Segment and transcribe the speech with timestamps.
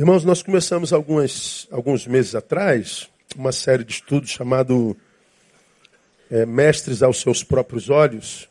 [0.00, 4.96] Irmãos, nós começamos algumas, alguns meses atrás uma série de estudos chamado
[6.30, 8.48] é, Mestres aos Seus Próprios Olhos.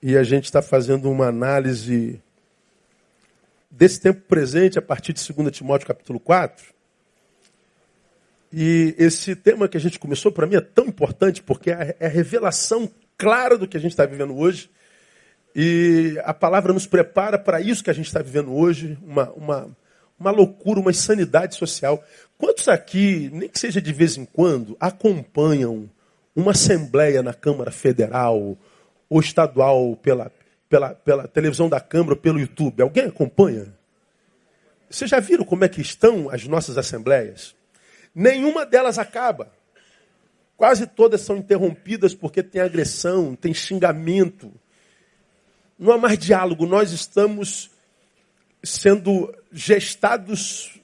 [0.00, 2.22] E a gente está fazendo uma análise
[3.68, 6.64] desse tempo presente a partir de 2 Timóteo capítulo 4.
[8.52, 12.06] E esse tema que a gente começou, para mim, é tão importante porque é, é
[12.06, 14.70] a revelação clara do que a gente está vivendo hoje.
[15.54, 19.76] E a palavra nos prepara para isso que a gente está vivendo hoje, uma, uma,
[20.18, 22.02] uma loucura, uma insanidade social.
[22.38, 25.90] Quantos aqui, nem que seja de vez em quando, acompanham
[26.34, 28.56] uma assembleia na Câmara Federal
[29.08, 30.32] ou estadual pela,
[30.68, 32.82] pela, pela televisão da Câmara ou pelo YouTube?
[32.82, 33.66] Alguém acompanha?
[34.88, 37.54] Vocês já viram como é que estão as nossas assembleias?
[38.14, 39.50] Nenhuma delas acaba.
[40.56, 44.52] Quase todas são interrompidas porque tem agressão, tem xingamento,
[45.82, 47.68] não há mais diálogo, nós estamos
[48.62, 50.80] sendo gestados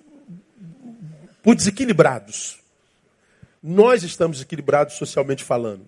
[1.40, 2.58] por desequilibrados.
[3.62, 5.86] Nós estamos equilibrados socialmente falando.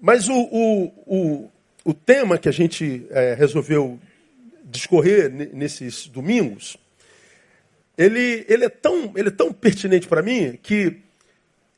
[0.00, 1.50] Mas o, o, o,
[1.84, 4.00] o tema que a gente é, resolveu
[4.64, 6.78] discorrer nesses domingos,
[7.98, 11.02] ele, ele, é, tão, ele é tão pertinente para mim que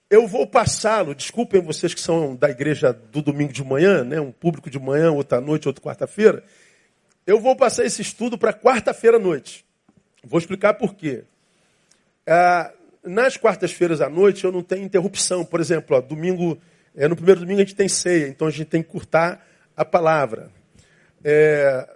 [0.08, 4.30] eu vou passá-lo, desculpem vocês que são da igreja do domingo de manhã, né, um
[4.30, 6.44] público de manhã, outra noite, outra quarta-feira.
[7.26, 9.64] Eu vou passar esse estudo para quarta-feira à noite.
[10.22, 11.24] Vou explicar por quê.
[12.26, 12.72] Ah,
[13.04, 15.44] nas quartas-feiras à noite eu não tenho interrupção.
[15.44, 16.58] Por exemplo, ó, domingo,
[16.94, 19.44] é, no primeiro domingo a gente tem ceia, então a gente tem que curtar
[19.76, 20.50] a palavra.
[21.24, 21.88] É,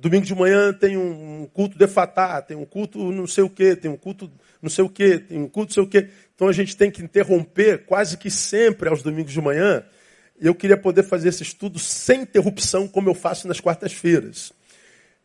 [0.00, 3.74] domingo de manhã tem um culto de fatá, tem um culto não sei o quê,
[3.74, 6.10] tem um culto não sei o quê, tem um culto não sei o quê.
[6.42, 9.84] Então a gente tem que interromper quase que sempre aos domingos de manhã.
[10.40, 14.52] Eu queria poder fazer esse estudo sem interrupção, como eu faço nas quartas-feiras.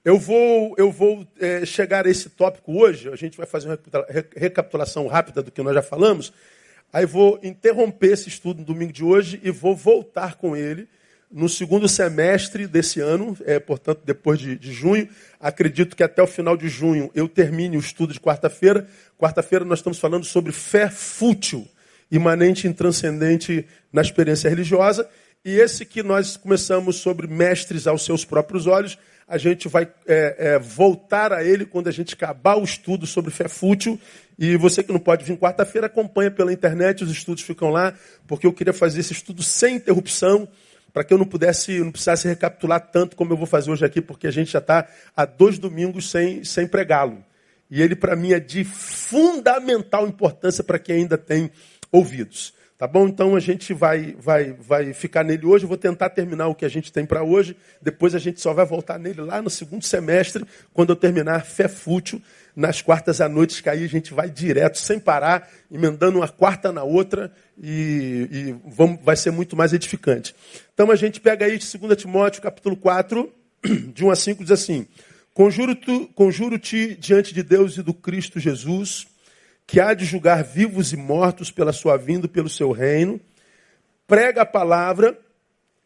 [0.05, 3.09] Eu vou, eu vou é, chegar a esse tópico hoje.
[3.09, 3.79] A gente vai fazer uma
[4.35, 6.31] recapitulação rápida do que nós já falamos.
[6.93, 10.87] Aí vou interromper esse estudo no domingo de hoje e vou voltar com ele
[11.31, 15.07] no segundo semestre desse ano, é, portanto, depois de, de, junho.
[15.39, 18.87] Acredito que até o final de junho eu termine o estudo de quarta-feira.
[19.17, 21.67] Quarta-feira nós estamos falando sobre fé fútil,
[22.09, 25.07] imanente e intranscendente na experiência religiosa.
[25.43, 30.35] E esse que nós começamos sobre mestres aos seus próprios olhos, a gente vai é,
[30.37, 33.99] é, voltar a ele quando a gente acabar o estudo sobre fé fútil.
[34.39, 37.93] E você que não pode vir quarta-feira, acompanha pela internet, os estudos ficam lá,
[38.25, 40.47] porque eu queria fazer esse estudo sem interrupção
[40.97, 44.01] para que eu não pudesse, não precisasse recapitular tanto como eu vou fazer hoje aqui,
[44.01, 47.23] porque a gente já está há dois domingos sem, sem pregá-lo.
[47.69, 51.51] E ele, para mim, é de fundamental importância para quem ainda tem
[51.91, 52.51] ouvidos.
[52.77, 53.07] Tá bom?
[53.07, 55.65] Então a gente vai, vai, vai ficar nele hoje.
[55.65, 57.57] Eu vou tentar terminar o que a gente tem para hoje.
[57.81, 61.67] Depois a gente só vai voltar nele lá no segundo semestre, quando eu terminar Fé
[61.67, 62.21] Fútil
[62.55, 66.71] nas quartas à noite, que aí a gente vai direto, sem parar, emendando uma quarta
[66.71, 70.35] na outra, e, e vamos, vai ser muito mais edificante.
[70.73, 73.31] Então a gente pega aí de 2 Timóteo, capítulo 4,
[73.93, 74.87] de 1 a 5, diz assim:
[75.33, 79.07] Conjuro-te conjuro diante de Deus e do Cristo Jesus,
[79.67, 83.19] que há de julgar vivos e mortos pela sua vinda, pelo seu reino,
[84.07, 85.19] prega a palavra,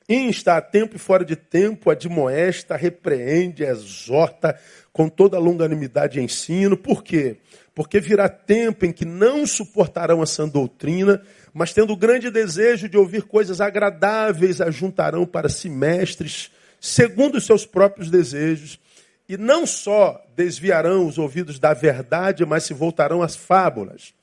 [0.07, 4.57] insta a tempo e fora de tempo, admoesta, repreende, exorta,
[4.93, 6.77] com toda a longanimidade e ensino.
[6.77, 7.37] Por quê?
[7.73, 12.97] Porque virá tempo em que não suportarão a sã doutrina, mas tendo grande desejo de
[12.97, 18.79] ouvir coisas agradáveis, ajuntarão para si mestres, segundo os seus próprios desejos,
[19.27, 24.13] e não só desviarão os ouvidos da verdade, mas se voltarão às fábulas.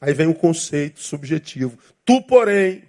[0.00, 1.78] Aí vem o conceito subjetivo.
[2.04, 2.84] Tu, porém,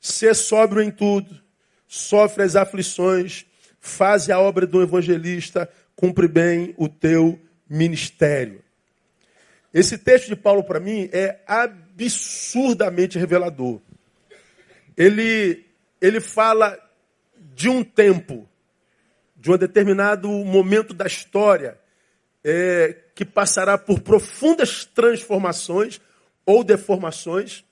[0.00, 1.42] se sóbrio em tudo,
[1.86, 3.46] sofre as aflições,
[3.80, 8.62] faz a obra do evangelista, cumpre bem o teu ministério.
[9.72, 13.80] Esse texto de Paulo, para mim, é absurdamente revelador.
[14.96, 15.66] Ele,
[16.00, 16.78] ele fala
[17.54, 18.48] de um tempo,
[19.44, 21.78] de um determinado momento da história,
[22.42, 26.00] é, que passará por profundas transformações
[26.46, 27.62] ou deformações,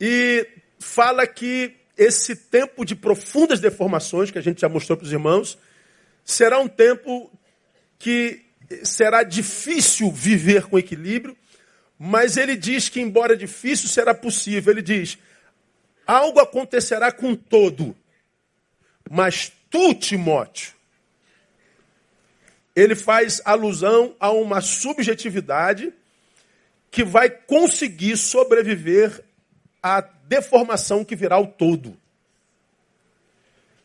[0.00, 0.46] e
[0.78, 5.58] fala que esse tempo de profundas deformações, que a gente já mostrou para os irmãos,
[6.24, 7.32] será um tempo
[7.98, 8.44] que
[8.84, 11.36] será difícil viver com equilíbrio,
[11.98, 14.72] mas ele diz que, embora difícil, será possível.
[14.72, 15.18] Ele diz:
[16.06, 17.96] algo acontecerá com todo,
[19.10, 20.72] mas tu, Timóteo,
[22.76, 25.92] ele faz alusão a uma subjetividade
[26.92, 29.24] que vai conseguir sobreviver
[29.82, 31.98] à deformação que virá ao todo.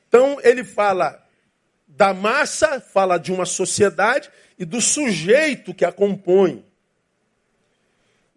[0.07, 1.27] Então ele fala
[1.87, 6.63] da massa, fala de uma sociedade e do sujeito que a compõe.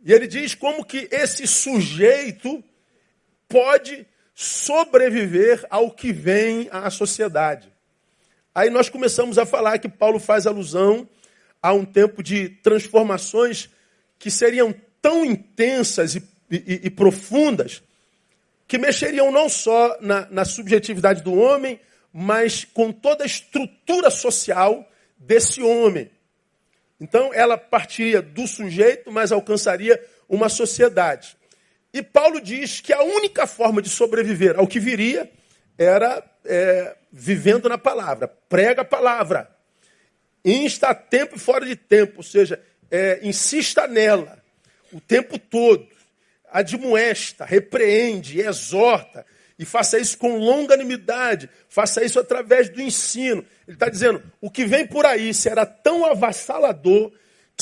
[0.02, 2.64] E ele diz como que esse sujeito
[3.46, 7.72] pode sobreviver ao que vem à sociedade.
[8.54, 11.08] Aí nós começamos a falar que Paulo faz alusão
[11.62, 13.70] a um tempo de transformações
[14.18, 17.82] que seriam tão intensas e, e, e profundas
[18.66, 21.78] que mexeriam não só na, na subjetividade do homem,
[22.12, 24.88] mas com toda a estrutura social
[25.18, 26.10] desse homem.
[27.00, 31.36] Então ela partiria do sujeito, mas alcançaria uma sociedade.
[31.92, 35.30] E Paulo diz que a única forma de sobreviver ao que viria
[35.76, 38.26] era é, vivendo na palavra.
[38.26, 39.50] Prega a palavra.
[40.44, 42.60] Insta a tempo e fora de tempo, ou seja,
[42.90, 44.42] é, insista nela
[44.92, 45.86] o tempo todo.
[46.50, 49.24] Admoesta, repreende, exorta.
[49.58, 51.48] E faça isso com longanimidade.
[51.68, 53.44] Faça isso através do ensino.
[53.66, 57.12] Ele está dizendo: o que vem por aí será tão avassalador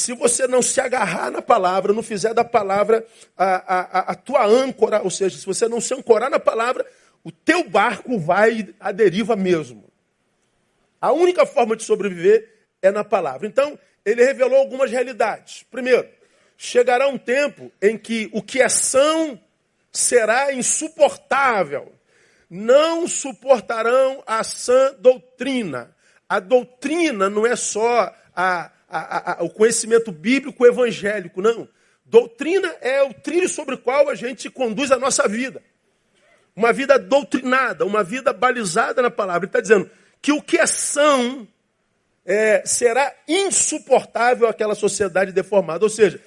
[0.01, 3.07] se você não se agarrar na palavra, não fizer da palavra
[3.37, 6.87] a, a, a tua âncora, ou seja, se você não se ancorar na palavra,
[7.23, 9.85] o teu barco vai à deriva mesmo.
[11.01, 12.49] A única forma de sobreviver
[12.83, 13.47] é na palavra.
[13.47, 15.65] Então, ele revelou algumas realidades.
[15.71, 16.09] Primeiro,
[16.57, 19.39] chegará um tempo em que o que é são
[19.93, 21.93] será insuportável.
[22.49, 25.95] Não suportarão a sã doutrina.
[26.29, 31.69] A doutrina não é só a, a, a, o conhecimento bíblico evangélico, não.
[32.05, 35.63] Doutrina é o trilho sobre o qual a gente conduz a nossa vida.
[36.57, 39.45] Uma vida doutrinada, uma vida balizada na palavra.
[39.45, 39.89] Ele está dizendo
[40.21, 41.47] que o que é são
[42.27, 45.85] é, será insuportável àquela sociedade deformada.
[45.85, 46.21] Ou seja,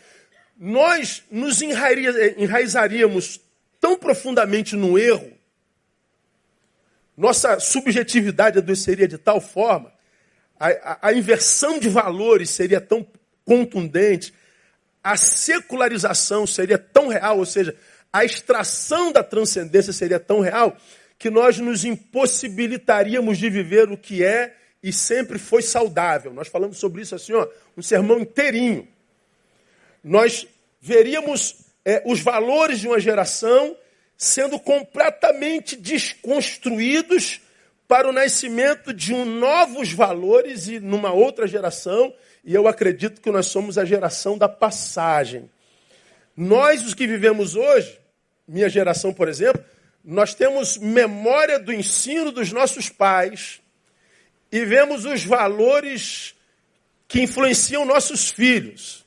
[0.58, 3.42] nós nos enraizaríamos
[3.80, 5.34] tão profundamente no erro,
[7.16, 9.93] nossa subjetividade adoeceria de tal forma
[10.68, 13.06] a, a, inversão de valores seria tão
[13.44, 14.34] contundente,
[15.04, 17.76] a secularização seria tão real, ou seja,
[18.12, 20.78] a extração da transcendência seria tão real,
[21.20, 26.34] que nós nos impossibilitaríamos de viver o que é e sempre foi saudável.
[26.34, 28.88] Nós falamos sobre isso assim, ó, um sermão inteirinho.
[30.04, 30.48] Nós
[30.80, 33.76] veríamos é, os valores de uma geração
[34.18, 37.42] sendo completamente desconstruídos
[37.94, 42.12] para o nascimento de um novos valores e numa outra geração,
[42.44, 45.48] e eu acredito que nós somos a geração da passagem.
[46.36, 48.00] Nós, os que vivemos hoje,
[48.48, 49.64] minha geração, por exemplo,
[50.04, 53.62] nós temos memória do ensino dos nossos pais
[54.52, 56.34] e vemos os valores
[57.08, 59.06] que influenciam nossos filhos.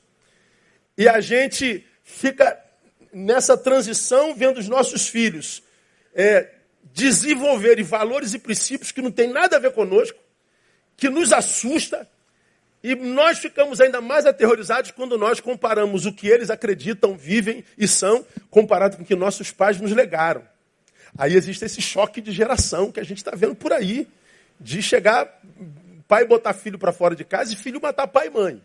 [0.97, 2.57] E a gente fica
[3.11, 5.61] nessa transição vendo os nossos filhos
[6.15, 6.53] é,
[6.97, 10.17] desenvolverem valores e princípios que não tem nada a ver conosco,
[10.97, 12.09] que nos assusta,
[12.83, 17.87] e nós ficamos ainda mais aterrorizados quando nós comparamos o que eles acreditam, vivem e
[17.87, 20.41] são, comparado com o que nossos pais nos legaram.
[21.15, 24.07] Aí existe esse choque de geração que a gente está vendo por aí,
[24.59, 25.39] de chegar,
[26.07, 28.61] pai botar filho para fora de casa e filho matar pai e mãe.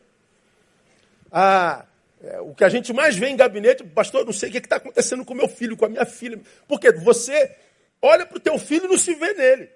[1.31, 1.85] Ah,
[2.23, 4.77] é, o que a gente mais vê em gabinete, pastor, não sei o que está
[4.77, 6.41] acontecendo com meu filho, com a minha filha.
[6.67, 7.55] Porque você
[8.03, 9.71] olha para o teu filho e não se vê nele.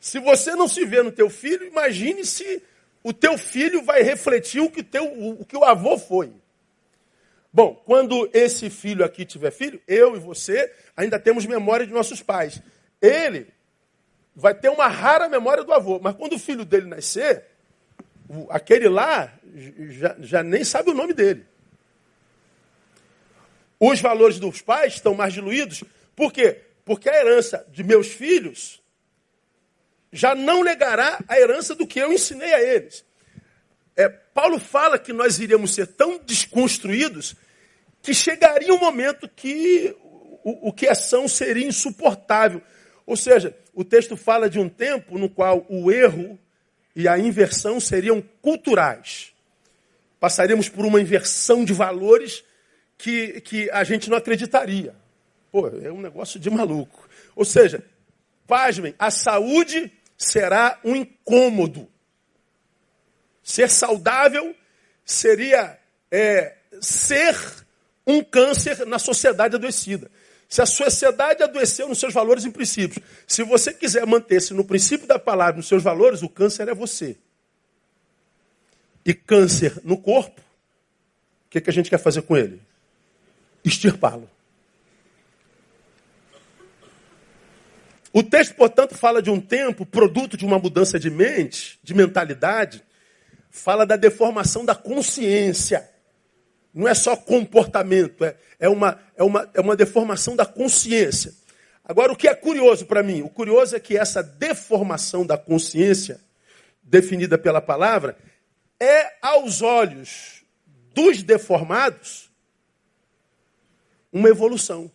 [0.00, 2.62] Se você não se vê no teu filho, imagine se
[3.02, 6.32] o teu filho vai refletir o que, teu, o que o avô foi.
[7.52, 12.22] Bom, quando esse filho aqui tiver filho, eu e você ainda temos memória de nossos
[12.22, 12.62] pais.
[13.02, 13.48] Ele
[14.34, 17.44] vai ter uma rara memória do avô, mas quando o filho dele nascer,
[18.48, 19.32] aquele lá
[19.90, 21.44] já, já nem sabe o nome dele.
[23.78, 25.82] Os valores dos pais estão mais diluídos
[26.20, 26.60] por quê?
[26.84, 28.78] Porque a herança de meus filhos
[30.12, 33.02] já não negará a herança do que eu ensinei a eles.
[33.96, 37.34] É, Paulo fala que nós iríamos ser tão desconstruídos
[38.02, 39.96] que chegaria um momento que
[40.44, 42.60] o, o que é são seria insuportável.
[43.06, 46.38] Ou seja, o texto fala de um tempo no qual o erro
[46.94, 49.32] e a inversão seriam culturais.
[50.20, 52.44] Passaríamos por uma inversão de valores
[52.98, 54.99] que, que a gente não acreditaria.
[55.50, 57.08] Pô, é um negócio de maluco.
[57.34, 57.84] Ou seja,
[58.46, 61.88] pasmem, a saúde será um incômodo.
[63.42, 64.54] Ser saudável
[65.04, 65.78] seria
[66.10, 67.36] é, ser
[68.06, 70.10] um câncer na sociedade adoecida.
[70.48, 75.06] Se a sociedade adoeceu nos seus valores e princípios, se você quiser manter-se no princípio
[75.06, 77.16] da palavra, nos seus valores, o câncer é você.
[79.04, 82.60] E câncer no corpo, o que, que a gente quer fazer com ele?
[83.64, 84.28] Extirpá-lo.
[88.12, 92.82] O texto, portanto, fala de um tempo produto de uma mudança de mente, de mentalidade,
[93.50, 95.88] fala da deformação da consciência.
[96.74, 101.32] Não é só comportamento, é, é, uma, é, uma, é uma deformação da consciência.
[101.84, 103.22] Agora, o que é curioso para mim?
[103.22, 106.20] O curioso é que essa deformação da consciência,
[106.82, 108.16] definida pela palavra,
[108.78, 110.44] é aos olhos
[110.94, 112.30] dos deformados
[114.12, 114.90] uma evolução.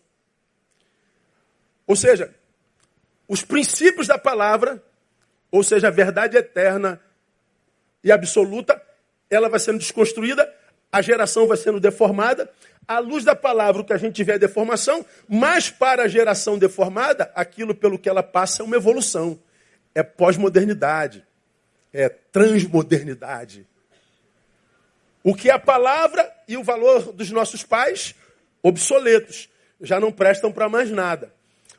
[1.86, 2.34] Ou seja,
[3.28, 4.82] os princípios da palavra,
[5.50, 7.00] ou seja, a verdade eterna
[8.02, 8.80] e absoluta,
[9.28, 10.52] ela vai sendo desconstruída,
[10.92, 12.50] a geração vai sendo deformada.
[12.86, 16.56] À luz da palavra, o que a gente tiver é deformação, mas para a geração
[16.56, 19.38] deformada, aquilo pelo que ela passa é uma evolução.
[19.92, 21.26] É pós-modernidade,
[21.92, 23.66] é transmodernidade.
[25.24, 28.14] O que é a palavra e o valor dos nossos pais,
[28.62, 29.48] obsoletos,
[29.80, 31.32] já não prestam para mais nada.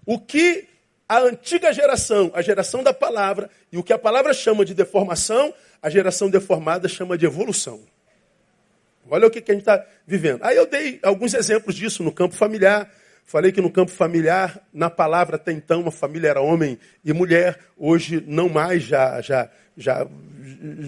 [0.05, 0.67] O que
[1.07, 5.53] a antiga geração, a geração da palavra, e o que a palavra chama de deformação,
[5.81, 7.79] a geração deformada chama de evolução.
[9.09, 10.43] Olha o que, que a gente está vivendo.
[10.43, 12.91] Aí eu dei alguns exemplos disso no campo familiar.
[13.23, 17.57] Falei que no campo familiar, na palavra até então, a família era homem e mulher.
[17.77, 20.05] Hoje não mais, já, já, já,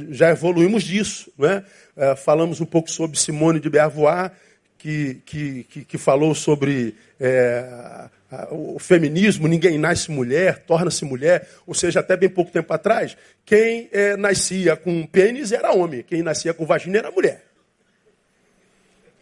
[0.10, 1.32] já evoluímos disso.
[1.38, 1.64] Não é?
[1.96, 4.32] é falamos um pouco sobre Simone de Beauvoir,
[4.78, 8.10] que, que, que, que falou sobre é,
[8.52, 13.90] o feminismo, ninguém nasce mulher, torna-se mulher, ou seja, até bem pouco tempo atrás, quem
[13.92, 17.44] é, nascia com pênis era homem, quem nascia com vagina era mulher.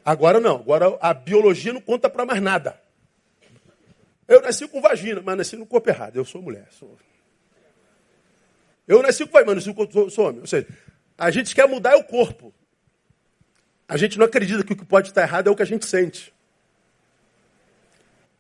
[0.04, 2.82] Agora não, agora a biologia não conta para mais nada.
[4.28, 6.68] Eu nasci com vagina, mas nasci no corpo errado, eu sou mulher.
[6.72, 6.98] Sou...
[8.86, 10.42] Eu nasci com vagina, mas nasci com sou, sou homem.
[10.42, 10.68] Ou seja,
[11.18, 12.54] a gente quer mudar o corpo.
[13.88, 15.86] A gente não acredita que o que pode estar errado é o que a gente
[15.86, 16.34] sente.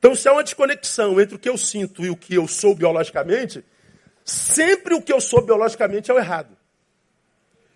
[0.07, 2.73] Então, se há uma desconexão entre o que eu sinto e o que eu sou
[2.73, 3.61] biologicamente,
[4.23, 6.57] sempre o que eu sou biologicamente é o errado.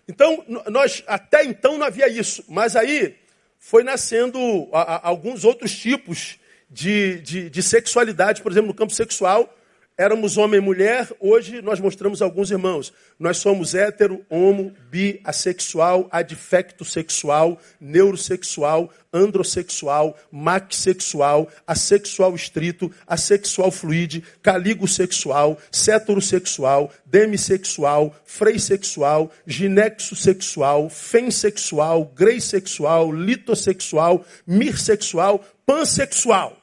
[0.08, 3.18] Então, nós até então não havia isso, mas aí
[3.60, 4.40] foi nascendo
[4.72, 9.54] a, a, alguns outros tipos de, de, de sexualidade, por exemplo, no campo sexual,
[9.98, 12.92] éramos homem e mulher, hoje nós mostramos alguns irmãos.
[13.20, 24.24] Nós somos hétero, homo, bi, assexual, adfecto sexual, neurosexual, androsexual, maxsexual, assexual estrito, assexual fluide,
[24.42, 36.61] caligosexual, cetorosexual, demissexual, freissexual, ginexosexual, fensexual, greissexual, litossexual, mirsexual, pansexual.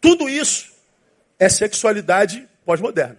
[0.00, 0.72] Tudo isso
[1.38, 3.18] é sexualidade pós-moderna.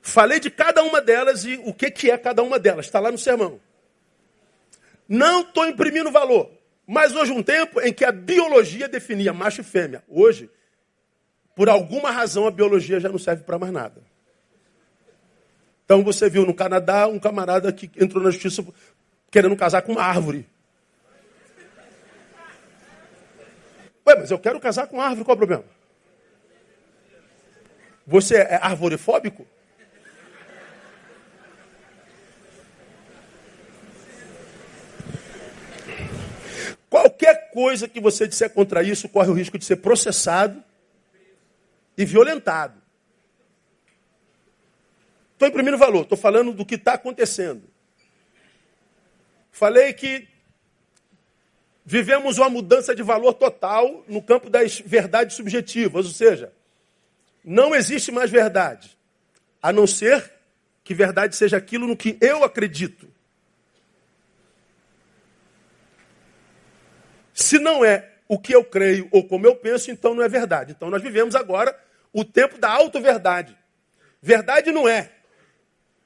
[0.00, 2.86] Falei de cada uma delas e o que, que é cada uma delas.
[2.86, 3.60] Está lá no sermão.
[5.08, 6.50] Não estou imprimindo valor.
[6.86, 10.02] Mas hoje um tempo em que a biologia definia macho e fêmea.
[10.08, 10.50] Hoje,
[11.54, 14.02] por alguma razão, a biologia já não serve para mais nada.
[15.84, 18.64] Então você viu no Canadá um camarada que entrou na justiça
[19.30, 20.46] querendo casar com uma árvore.
[24.12, 25.64] Ué, mas eu quero casar com árvore, qual é o problema?
[28.06, 29.46] Você é arvorefóbico?
[36.90, 40.62] Qualquer coisa que você disser contra isso corre o risco de ser processado
[41.96, 42.80] e violentado.
[45.32, 47.62] Estou imprimindo valor, estou falando do que está acontecendo.
[49.50, 50.28] Falei que
[51.84, 56.52] vivemos uma mudança de valor total no campo das verdades subjetivas, ou seja,
[57.44, 58.96] não existe mais verdade,
[59.60, 60.32] a não ser
[60.84, 63.08] que verdade seja aquilo no que eu acredito.
[67.32, 70.72] Se não é o que eu creio ou como eu penso, então não é verdade.
[70.72, 71.76] Então nós vivemos agora
[72.12, 73.56] o tempo da auto-verdade.
[74.20, 75.10] Verdade não é.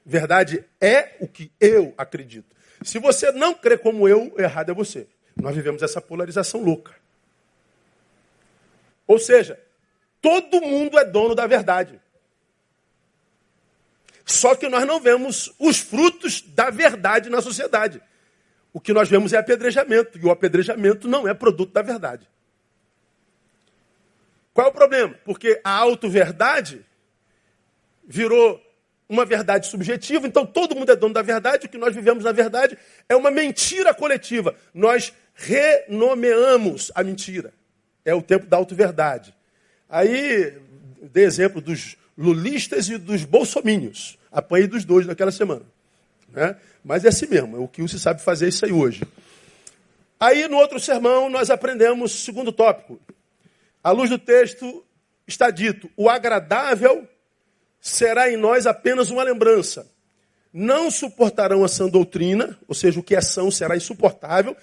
[0.04, 2.54] Verdade é o que eu acredito.
[2.82, 5.06] Se você não crê como eu, errado é você.
[5.36, 6.94] Nós vivemos essa polarização louca.
[9.06, 9.60] Ou seja,
[10.20, 12.00] todo mundo é dono da verdade.
[14.24, 18.02] Só que nós não vemos os frutos da verdade na sociedade.
[18.72, 22.28] O que nós vemos é apedrejamento, e o apedrejamento não é produto da verdade.
[24.52, 25.14] Qual é o problema?
[25.24, 26.84] Porque a auto-verdade
[28.04, 28.60] virou
[29.08, 32.32] uma verdade subjetiva, então todo mundo é dono da verdade, o que nós vivemos na
[32.32, 32.76] verdade
[33.08, 34.56] é uma mentira coletiva.
[34.74, 37.52] Nós renomeamos a mentira.
[38.04, 39.34] É o tempo da auto-verdade.
[39.88, 40.58] Aí,
[41.12, 44.18] dei exemplo dos lulistas e dos bolsomínios.
[44.32, 45.62] Apanhei dos dois naquela semana.
[46.32, 46.56] Né?
[46.82, 49.02] Mas é assim mesmo, é o que se sabe fazer isso aí hoje.
[50.18, 52.98] Aí no outro sermão nós aprendemos o segundo tópico.
[53.84, 54.84] À luz do texto
[55.26, 57.06] está dito: o agradável
[57.80, 59.86] será em nós apenas uma lembrança.
[60.52, 64.56] Não suportarão a sã doutrina, ou seja, o que é são será insuportável.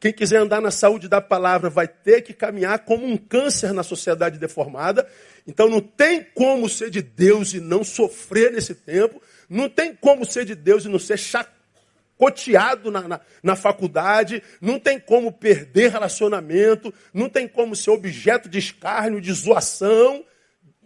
[0.00, 3.82] Quem quiser andar na saúde da palavra vai ter que caminhar como um câncer na
[3.82, 5.08] sociedade deformada.
[5.44, 9.20] Então não tem como ser de Deus e não sofrer nesse tempo.
[9.48, 14.40] Não tem como ser de Deus e não ser chacoteado na, na, na faculdade.
[14.60, 16.94] Não tem como perder relacionamento.
[17.12, 20.24] Não tem como ser objeto de escárnio, de zoação.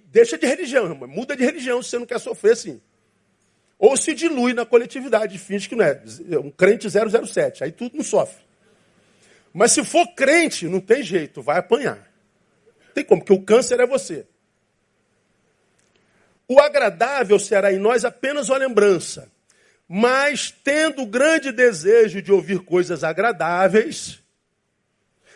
[0.07, 1.07] Deixa de religião, irmão.
[1.07, 2.81] Muda de religião se você não quer sofrer assim.
[3.78, 6.00] Ou se dilui na coletividade, finge que não é.
[6.42, 7.64] Um crente 007.
[7.64, 8.42] Aí tudo não sofre.
[9.52, 12.11] Mas se for crente, não tem jeito, vai apanhar.
[12.87, 14.26] Não tem como, porque o câncer é você.
[16.49, 19.30] O agradável será em nós apenas uma lembrança.
[19.88, 24.23] Mas tendo grande desejo de ouvir coisas agradáveis,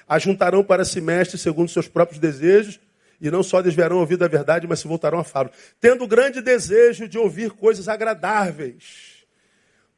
[0.08, 1.02] ajuntarão para si
[1.36, 2.80] segundo seus próprios desejos,
[3.20, 5.50] e não só desviarão ouvir da verdade, mas se voltarão a falo.
[5.80, 9.24] Tendo grande desejo de ouvir coisas agradáveis.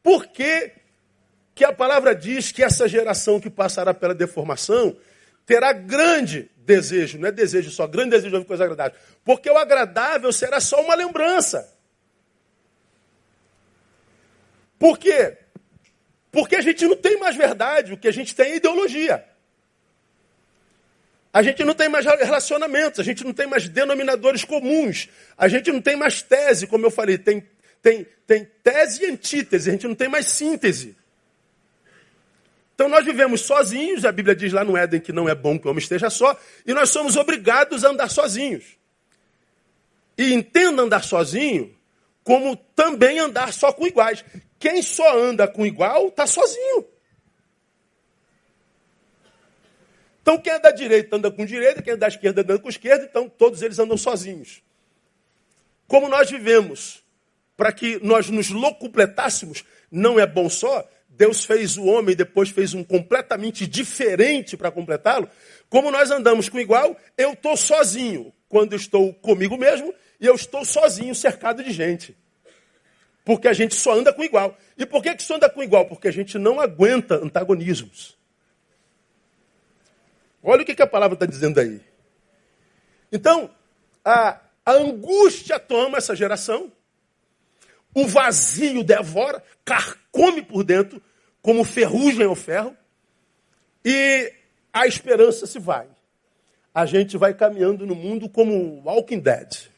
[0.03, 0.73] Por que
[1.59, 4.97] que a palavra diz que essa geração que passará pela deformação
[5.45, 9.03] terá grande desejo, não é desejo só, grande desejo de ouvir coisas agradáveis.
[9.25, 11.69] Porque o agradável será só uma lembrança.
[14.79, 15.37] Por quê?
[16.31, 19.25] Porque a gente não tem mais verdade, o que a gente tem é ideologia.
[21.33, 25.73] A gente não tem mais relacionamentos, a gente não tem mais denominadores comuns, a gente
[25.73, 27.45] não tem mais tese, como eu falei, tem,
[27.83, 30.97] tem, tem tese e antítese, a gente não tem mais síntese.
[32.79, 35.67] Então nós vivemos sozinhos, a Bíblia diz lá no Éden que não é bom que
[35.67, 38.79] o homem esteja só, e nós somos obrigados a andar sozinhos.
[40.17, 41.77] E entenda andar sozinho
[42.23, 44.25] como também andar só com iguais.
[44.61, 46.87] Quem só anda com igual está sozinho.
[50.23, 53.05] Então quem é da direita anda com direita, quem é da esquerda anda com esquerda,
[53.07, 54.63] então todos eles andam sozinhos.
[55.89, 57.03] Como nós vivemos
[57.57, 62.75] para que nós nos locupletássemos, não é bom só, Deus fez o homem, depois fez
[62.75, 65.29] um completamente diferente para completá-lo.
[65.69, 70.65] Como nós andamos com igual, eu estou sozinho quando estou comigo mesmo e eu estou
[70.65, 72.17] sozinho, cercado de gente.
[73.25, 74.57] Porque a gente só anda com igual.
[74.77, 75.87] E por que, que só anda com igual?
[75.87, 78.17] Porque a gente não aguenta antagonismos.
[80.41, 81.81] Olha o que, que a palavra está dizendo aí.
[83.11, 83.51] Então,
[84.05, 86.71] a, a angústia toma essa geração,
[88.01, 91.03] o vazio devora, carcome por dentro,
[91.43, 92.77] como ferrugem ao ferro,
[93.85, 94.33] e
[94.73, 95.89] a esperança se vai.
[96.75, 99.69] A gente vai caminhando no mundo como Walking Dead,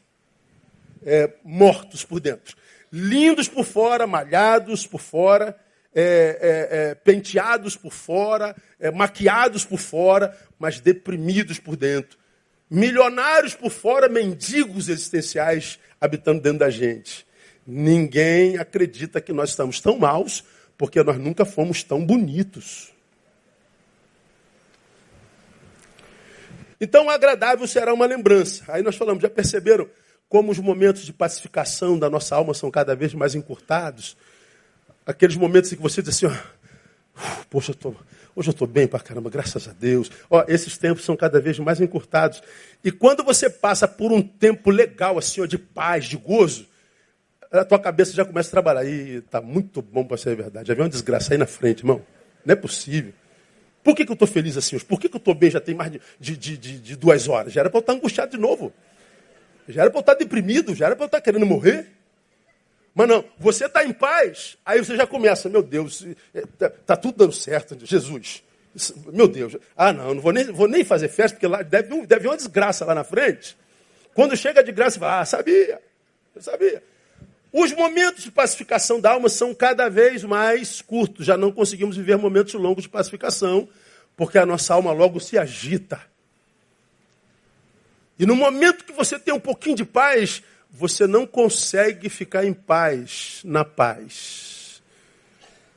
[1.03, 2.57] é, mortos por dentro,
[2.93, 5.59] lindos por fora, malhados por fora,
[5.95, 6.39] é,
[6.73, 12.19] é, é penteados por fora, é, maquiados por fora, mas deprimidos por dentro.
[12.69, 17.27] Milionários por fora, mendigos existenciais habitando dentro da gente.
[17.73, 20.43] Ninguém acredita que nós estamos tão maus
[20.77, 22.93] porque nós nunca fomos tão bonitos.
[26.81, 28.65] Então, agradável será uma lembrança.
[28.67, 29.89] Aí nós falamos, já perceberam
[30.29, 34.17] como os momentos de pacificação da nossa alma são cada vez mais encurtados?
[35.07, 37.91] Aqueles momentos em que você diz assim, ó, poxa, eu tô,
[38.35, 40.11] hoje eu estou bem para caramba, graças a Deus.
[40.29, 42.43] Ó, esses tempos são cada vez mais encurtados.
[42.83, 46.70] E quando você passa por um tempo legal, assim, ó, de paz, de gozo,
[47.51, 48.85] a tua cabeça já começa a trabalhar.
[48.85, 50.69] E está muito bom para ser verdade.
[50.69, 52.03] Já viu uma desgraça aí na frente, irmão?
[52.45, 53.13] Não é possível.
[53.83, 54.85] Por que, que eu estou feliz assim hoje?
[54.85, 56.01] Por que, que eu estou bem já tem mais de,
[56.37, 57.53] de, de, de, duas horas?
[57.53, 58.73] Já era para eu estar angustiado de novo.
[59.69, 61.87] Já era para eu estar deprimido, já era para eu estar querendo morrer.
[62.95, 67.19] Mas não, você está em paz, aí você já começa, meu Deus, está tá tudo
[67.19, 68.43] dando certo, Jesus.
[69.13, 72.27] Meu Deus, ah não, não vou nem, vou nem fazer festa, porque lá deve, deve
[72.27, 73.57] uma desgraça lá na frente.
[74.13, 75.81] Quando chega de graça, você fala, ah, sabia,
[76.35, 76.83] eu sabia.
[77.53, 81.27] Os momentos de pacificação da alma são cada vez mais curtos.
[81.27, 83.69] Já não conseguimos viver momentos longos de pacificação,
[84.17, 86.01] porque a nossa alma logo se agita.
[88.19, 92.53] E no momento que você tem um pouquinho de paz, você não consegue ficar em
[92.53, 94.83] paz, na paz.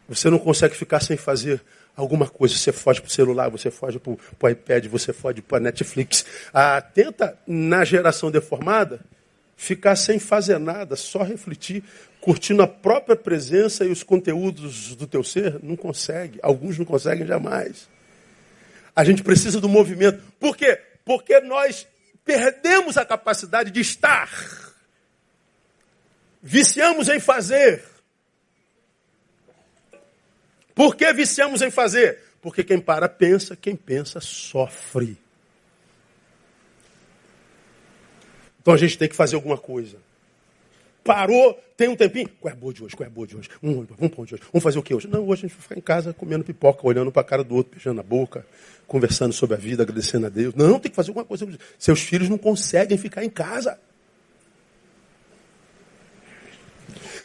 [0.08, 1.62] Você não consegue ficar sem fazer
[1.96, 2.56] alguma coisa.
[2.56, 6.26] Você foge para o celular, você foge para o iPad, você foge para a Netflix.
[6.54, 9.00] Ah, tenta, na geração deformada,
[9.56, 11.84] ficar sem fazer nada, só refletir,
[12.20, 16.39] curtindo a própria presença e os conteúdos do teu ser, não consegue.
[16.42, 17.88] Alguns não conseguem jamais.
[18.96, 20.22] A gente precisa do movimento.
[20.39, 20.80] Por quê?
[21.04, 21.88] Porque nós
[22.24, 24.30] perdemos a capacidade de estar.
[26.42, 27.84] Viciamos em fazer.
[30.76, 32.20] Por que viciamos em fazer?
[32.42, 35.23] Porque quem para pensa, quem pensa sofre.
[38.63, 39.97] Então a gente tem que fazer alguma coisa.
[41.04, 42.30] Parou, tem um tempinho.
[42.39, 42.95] Qual é a boa de hoje?
[42.95, 43.49] Qual é a boa de hoje?
[43.62, 44.43] Vamos, vamos para onde hoje?
[44.54, 45.06] Vamos fazer o que hoje?
[45.06, 47.54] Não, hoje a gente vai ficar em casa comendo pipoca, olhando para a cara do
[47.56, 48.45] outro, beijando a boca,
[48.88, 50.56] conversando sobre a vida, agradecendo a Deus.
[50.56, 51.45] Não, tem que fazer alguma coisa.
[51.78, 53.78] Seus filhos não conseguem ficar em casa.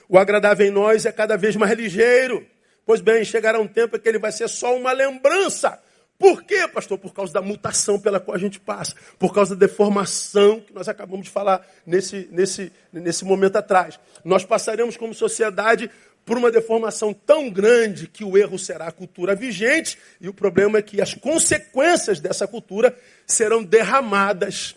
[0.08, 2.44] O agradável em nós é cada vez mais ligeiro.
[2.84, 5.80] Pois bem, chegará um tempo em que ele vai ser só uma lembrança.
[6.18, 6.98] Por quê, pastor?
[6.98, 10.88] Por causa da mutação pela qual a gente passa, por causa da deformação que nós
[10.88, 14.00] acabamos de falar nesse, nesse, nesse momento atrás.
[14.24, 15.88] Nós passaremos como sociedade
[16.24, 20.78] por uma deformação tão grande que o erro será a cultura vigente, e o problema
[20.78, 22.94] é que as consequências dessa cultura
[23.26, 24.74] serão derramadas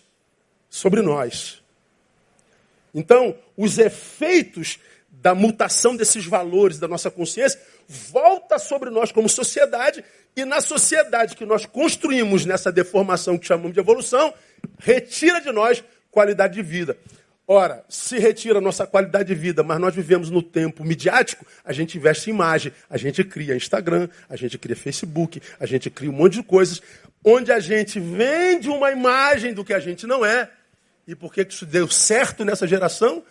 [0.69, 1.61] sobre nós.
[2.93, 7.59] Então, os efeitos da mutação desses valores da nossa consciência
[7.91, 10.03] volta sobre nós como sociedade
[10.35, 14.33] e na sociedade que nós construímos nessa deformação que chamamos de evolução,
[14.79, 16.97] retira de nós qualidade de vida.
[17.45, 21.73] Ora, se retira a nossa qualidade de vida, mas nós vivemos no tempo midiático, a
[21.73, 26.09] gente investe em imagem, a gente cria Instagram, a gente cria Facebook, a gente cria
[26.09, 26.81] um monte de coisas,
[27.25, 30.49] onde a gente vende uma imagem do que a gente não é.
[31.05, 33.21] E por que isso deu certo nessa geração?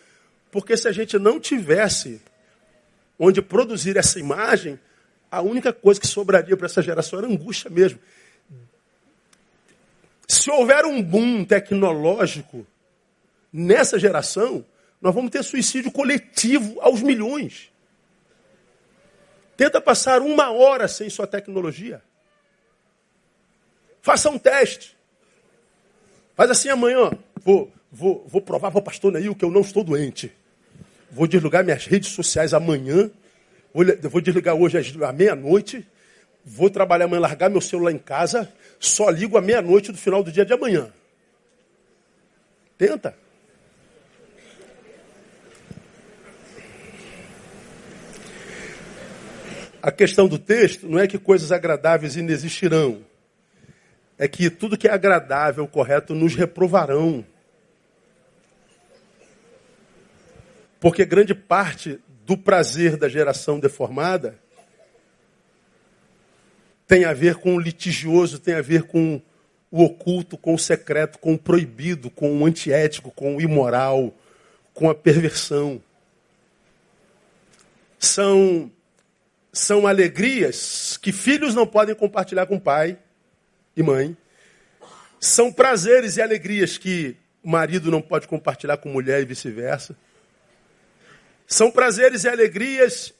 [0.51, 2.21] Porque se a gente não tivesse
[3.21, 4.81] onde produzir essa imagem,
[5.31, 8.01] a única coisa que sobraria para essa geração era angústia mesmo.
[10.27, 12.67] Se houver um boom tecnológico
[13.53, 14.65] nessa geração,
[15.03, 17.71] nós vamos ter suicídio coletivo aos milhões.
[19.55, 22.03] Tenta passar uma hora sem sua tecnologia.
[24.01, 24.97] Faça um teste.
[26.35, 27.11] Faz assim amanhã.
[27.37, 30.33] Vou, vou, vou provar para o pastor Neil que eu não estou doente.
[31.11, 33.11] Vou desligar minhas redes sociais amanhã.
[33.73, 35.87] Vou desligar hoje à meia-noite.
[36.45, 38.53] Vou trabalhar amanhã, largar meu celular em casa.
[38.79, 40.91] Só ligo à meia-noite do final do dia de amanhã.
[42.79, 43.15] Tenta.
[49.83, 53.03] A questão do texto não é que coisas agradáveis inexistirão.
[54.19, 57.25] É que tudo que é agradável, correto, nos reprovarão.
[60.81, 64.39] Porque grande parte do prazer da geração deformada
[66.89, 69.21] tem a ver com o litigioso, tem a ver com
[69.71, 74.13] o oculto, com o secreto, com o proibido, com o antiético, com o imoral,
[74.75, 75.81] com a perversão.
[77.99, 78.73] São,
[79.53, 82.99] são alegrias que filhos não podem compartilhar com pai
[83.77, 84.17] e mãe.
[85.21, 89.95] São prazeres e alegrias que marido não pode compartilhar com mulher e vice-versa.
[91.51, 93.13] São prazeres e alegrias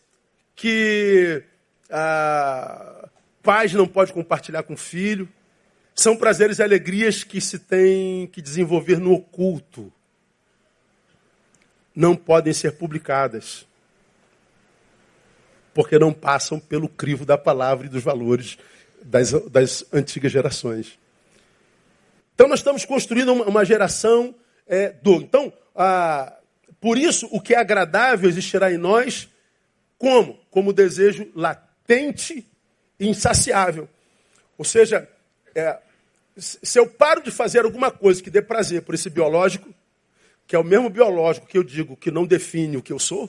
[0.55, 1.43] que
[1.91, 3.09] ah,
[3.43, 5.29] pais não podem compartilhar com filho.
[5.97, 9.93] São prazeres e alegrias que se tem que desenvolver no oculto.
[11.93, 13.67] Não podem ser publicadas.
[15.75, 18.57] Porque não passam pelo crivo da palavra e dos valores
[19.03, 20.97] das, das antigas gerações.
[22.37, 24.33] Então nós estamos construindo uma, uma geração
[24.69, 25.17] é, do.
[25.17, 26.40] Então, a,
[26.81, 29.29] por isso, o que é agradável existirá em nós
[29.99, 30.41] como?
[30.51, 32.47] Como desejo latente
[32.99, 33.89] e insaciável.
[34.57, 35.07] Ou seja,
[35.55, 35.79] é,
[36.39, 39.69] se eu paro de fazer alguma coisa que dê prazer por esse biológico,
[40.47, 43.29] que é o mesmo biológico que eu digo que não define o que eu sou,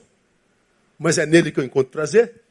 [0.98, 2.42] mas é nele que eu encontro prazer,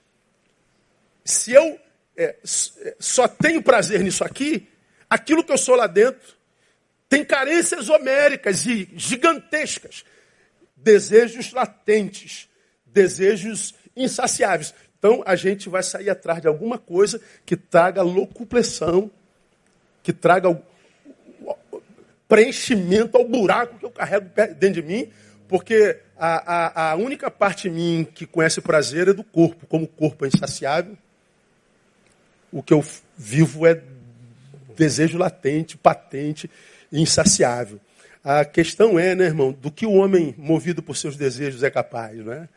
[1.25, 1.81] se eu
[2.17, 2.37] é,
[2.85, 4.69] é só tenho prazer nisso aqui,
[5.09, 6.39] aquilo que eu sou lá dentro
[7.09, 10.05] tem carências homéricas e gigantescas
[10.83, 12.49] desejos latentes,
[12.87, 14.75] desejos insaciáveis.
[14.99, 19.11] Então a gente vai sair atrás de alguma coisa que traga locupressão,
[20.03, 20.63] que traga
[22.29, 25.11] preenchimento ao buraco que eu carrego dentro de mim,
[25.49, 29.67] porque a, a, a única parte de mim que conhece prazer é do corpo.
[29.67, 30.97] Como o corpo é insaciável,
[32.53, 32.85] o que eu
[33.17, 33.83] vivo é
[34.77, 36.51] desejo latente, patente
[36.93, 37.81] e insaciável.
[38.23, 42.19] A questão é, né, irmão, do que o homem movido por seus desejos é capaz,
[42.19, 42.49] não é?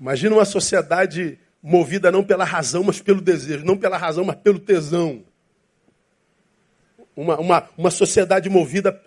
[0.00, 4.58] Imagina uma sociedade movida não pela razão, mas pelo desejo, não pela razão, mas pelo
[4.58, 5.22] tesão.
[7.14, 9.00] Uma, uma, uma sociedade movida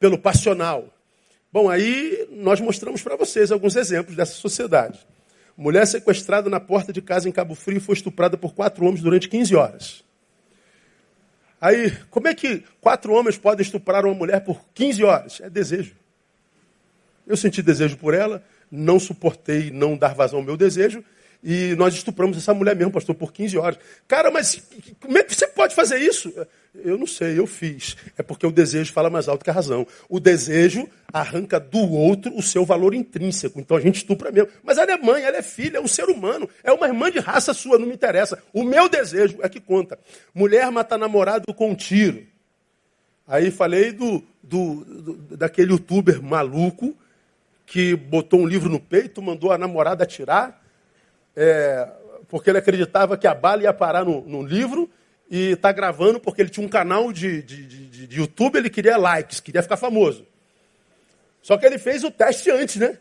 [0.00, 0.88] pelo passional.
[1.52, 4.98] Bom, aí nós mostramos para vocês alguns exemplos dessa sociedade.
[5.56, 9.28] Mulher sequestrada na porta de casa em Cabo Frio foi estuprada por quatro homens durante
[9.28, 10.04] 15 horas.
[11.62, 15.40] Aí, como é que quatro homens podem estuprar uma mulher por 15 horas?
[15.40, 15.94] É desejo.
[17.24, 21.04] Eu senti desejo por ela, não suportei não dar vazão ao meu desejo,
[21.40, 23.78] e nós estupramos essa mulher mesmo, pastor, por 15 horas.
[24.08, 24.60] Cara, mas
[25.00, 26.34] como é que você pode fazer isso?
[26.74, 27.96] Eu não sei, eu fiz.
[28.16, 29.86] É porque o desejo fala mais alto que a razão.
[30.08, 33.60] O desejo arranca do outro o seu valor intrínseco.
[33.60, 34.50] Então a gente estupra mesmo.
[34.62, 36.48] Mas ela é mãe, ela é filha, é um ser humano.
[36.64, 38.42] É uma irmã de raça sua, não me interessa.
[38.52, 39.98] O meu desejo é que conta.
[40.34, 42.26] Mulher mata namorado com um tiro.
[43.26, 46.96] Aí falei do, do, do daquele youtuber maluco
[47.66, 50.62] que botou um livro no peito, mandou a namorada atirar
[51.36, 51.88] é,
[52.28, 54.90] porque ele acreditava que a bala ia parar no, no livro
[55.32, 58.98] e está gravando porque ele tinha um canal de, de, de, de, YouTube, ele queria
[58.98, 60.26] likes, queria ficar famoso.
[61.40, 62.98] Só que ele fez o teste antes, né?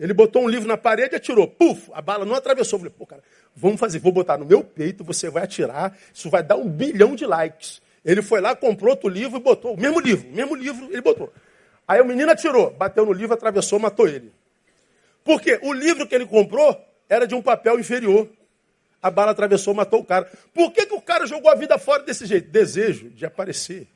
[0.00, 1.46] Ele botou um livro na parede e atirou.
[1.46, 2.78] Puf, a bala não atravessou.
[2.78, 3.22] Eu falei, pô, cara,
[3.54, 7.14] vamos fazer, vou botar no meu peito, você vai atirar, isso vai dar um bilhão
[7.14, 7.82] de likes.
[8.02, 11.02] Ele foi lá, comprou outro livro e botou, o mesmo livro, o mesmo livro, ele
[11.02, 11.30] botou.
[11.86, 14.32] Aí o menino atirou, bateu no livro, atravessou, matou ele.
[15.22, 15.58] Por quê?
[15.62, 18.26] O livro que ele comprou era de um papel inferior.
[19.06, 20.28] A bala atravessou, matou o cara.
[20.52, 22.50] Por que, que o cara jogou a vida fora desse jeito?
[22.50, 23.86] Desejo de aparecer.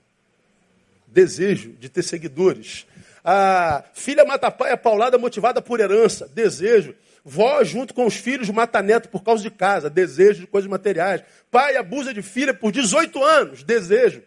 [1.04, 2.86] Desejo de ter seguidores.
[3.24, 6.28] A filha mata pai, a paulada motivada por herança.
[6.32, 6.94] Desejo.
[7.24, 9.90] Vó junto com os filhos mata neto por causa de casa.
[9.90, 11.24] Desejo de coisas materiais.
[11.50, 13.64] Pai abusa de filha por 18 anos.
[13.64, 14.22] Desejo.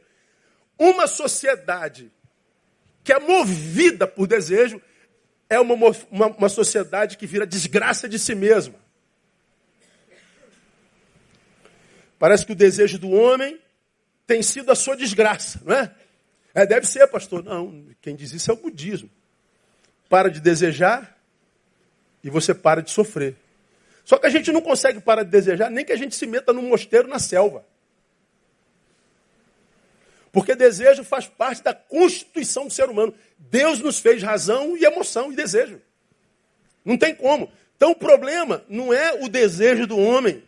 [0.78, 2.12] Uma sociedade
[3.06, 4.82] que é movida por desejo
[5.50, 5.76] é uma,
[6.12, 8.83] uma, uma sociedade que vira desgraça de si mesma.
[12.20, 13.60] Parece que o desejo do homem
[14.26, 15.94] tem sido a sua desgraça, não é?
[16.54, 17.44] É, deve ser, pastor.
[17.44, 19.10] Não, quem diz isso é o budismo.
[20.08, 21.18] Para de desejar
[22.24, 23.36] e você para de sofrer.
[24.06, 26.54] Só que a gente não consegue parar de desejar nem que a gente se meta
[26.54, 27.66] num mosteiro na selva.
[30.32, 33.14] Porque desejo faz parte da constituição do ser humano.
[33.38, 35.80] Deus nos fez razão e emoção e desejo.
[36.84, 37.52] Não tem como.
[37.78, 40.44] Então o problema não é o desejo do homem.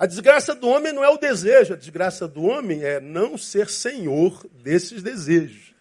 [0.00, 3.68] A desgraça do homem não é o desejo, a desgraça do homem é não ser
[3.68, 5.74] senhor desses desejos.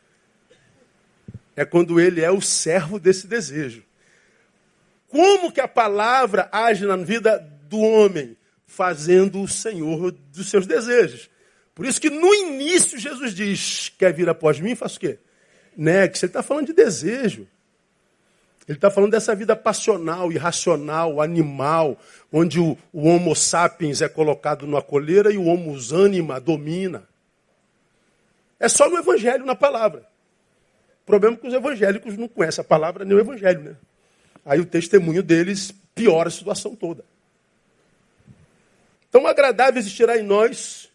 [1.56, 3.82] É quando ele é o servo desse desejo.
[5.08, 8.36] Como que a palavra age na vida do homem?
[8.68, 11.30] Fazendo o senhor dos seus desejos.
[11.74, 14.76] Por isso que no início Jesus diz: quer vir após mim?
[14.76, 15.18] Faça o quê?
[15.78, 16.26] Negue-se.
[16.26, 17.48] Ele está falando de desejo.
[18.70, 21.98] Ele está falando dessa vida passional, irracional, animal,
[22.32, 27.04] onde o, o, Homo sapiens é colocado numa coleira e o Homo anima domina.
[28.60, 30.08] É só no Evangelho, na palavra.
[31.02, 33.76] O problema é que os evangélicos não conhecem a palavra nem o Evangelho, né?
[34.46, 37.04] Aí o testemunho deles piora a situação toda.
[39.10, 40.92] Então, agradável existirá em nós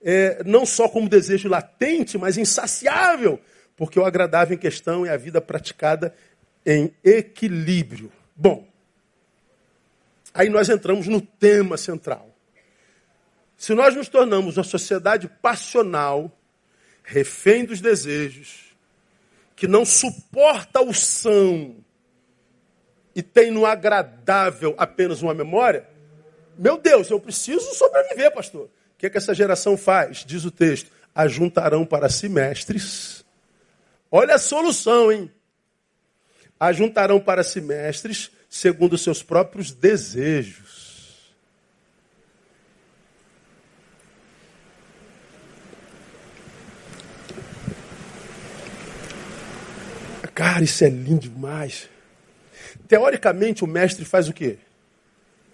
[0.00, 3.40] é, não só como desejo latente, mas insaciável,
[3.76, 6.14] porque o agradável em questão é a vida praticada
[6.66, 8.12] em equilíbrio.
[8.34, 8.66] Bom,
[10.34, 12.28] aí nós entramos no tema central.
[13.56, 16.36] Se nós nos tornamos uma sociedade passional,
[17.04, 18.76] refém dos desejos,
[19.54, 21.76] que não suporta o são
[23.14, 25.88] e tem no agradável apenas uma memória,
[26.58, 28.64] meu Deus, eu preciso sobreviver, pastor.
[28.64, 30.24] O que, é que essa geração faz?
[30.24, 33.24] Diz o texto: ajuntarão para si mestres.
[34.10, 35.30] Olha a solução, hein?
[36.58, 40.86] Ajuntarão para si mestres segundo seus próprios desejos.
[50.36, 51.88] Cara, isso é lindo demais.
[52.86, 54.58] Teoricamente, o mestre faz o quê?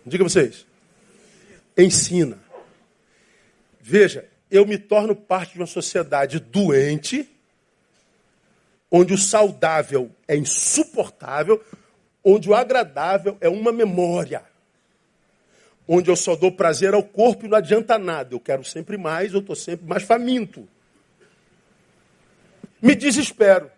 [0.04, 0.66] Diga vocês.
[1.78, 2.36] Ensina.
[3.80, 7.31] Veja, eu me torno parte de uma sociedade doente,
[8.92, 11.64] onde o saudável é insuportável,
[12.22, 14.44] onde o agradável é uma memória.
[15.88, 18.34] Onde eu só dou prazer ao corpo e não adianta nada.
[18.34, 20.68] Eu quero sempre mais, eu estou sempre mais faminto.
[22.80, 23.70] Me desespero.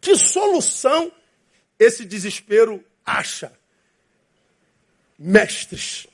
[0.00, 1.10] Que solução
[1.78, 3.52] esse desespero acha?
[5.18, 6.08] Mestres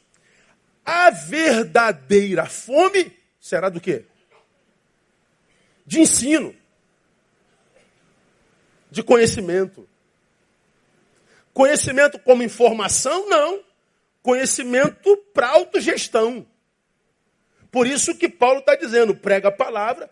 [0.85, 4.05] a verdadeira fome será do quê?
[5.87, 6.53] De ensino.
[8.90, 9.88] De conhecimento.
[11.53, 13.29] Conhecimento como informação?
[13.29, 13.62] Não.
[14.22, 16.46] Conhecimento para autogestão.
[17.70, 20.11] Por isso que Paulo está dizendo: prega a palavra,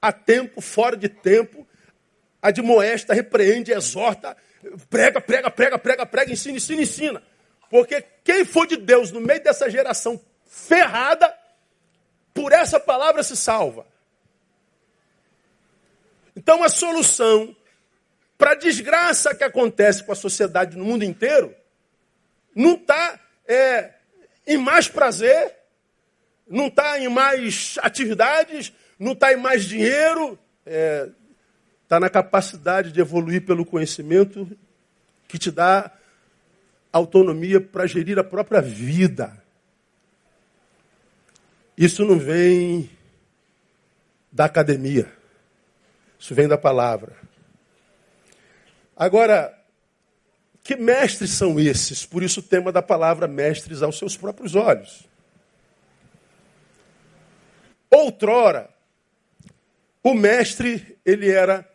[0.00, 1.66] a tempo, fora de tempo,
[2.42, 4.36] admoesta, repreende, exorta,
[4.90, 7.22] prega, prega, prega, prega, prega, ensina, ensina, ensina.
[7.70, 11.32] Porque quem for de Deus no meio dessa geração ferrada,
[12.32, 13.86] por essa palavra se salva.
[16.36, 17.56] Então a solução
[18.38, 21.54] para a desgraça que acontece com a sociedade no mundo inteiro
[22.54, 23.92] não está é,
[24.46, 25.54] em mais prazer,
[26.48, 31.08] não está em mais atividades, não está em mais dinheiro, está é,
[31.86, 34.48] tá na capacidade de evoluir pelo conhecimento
[35.28, 35.90] que te dá
[36.92, 39.36] autonomia para gerir a própria vida.
[41.76, 42.88] Isso não vem
[44.32, 45.12] da academia,
[46.18, 47.25] isso vem da palavra.
[48.96, 49.56] Agora,
[50.64, 52.06] que mestres são esses?
[52.06, 55.06] Por isso o tema da palavra mestres aos seus próprios olhos.
[57.90, 58.70] Outrora,
[60.02, 61.68] o mestre, ele era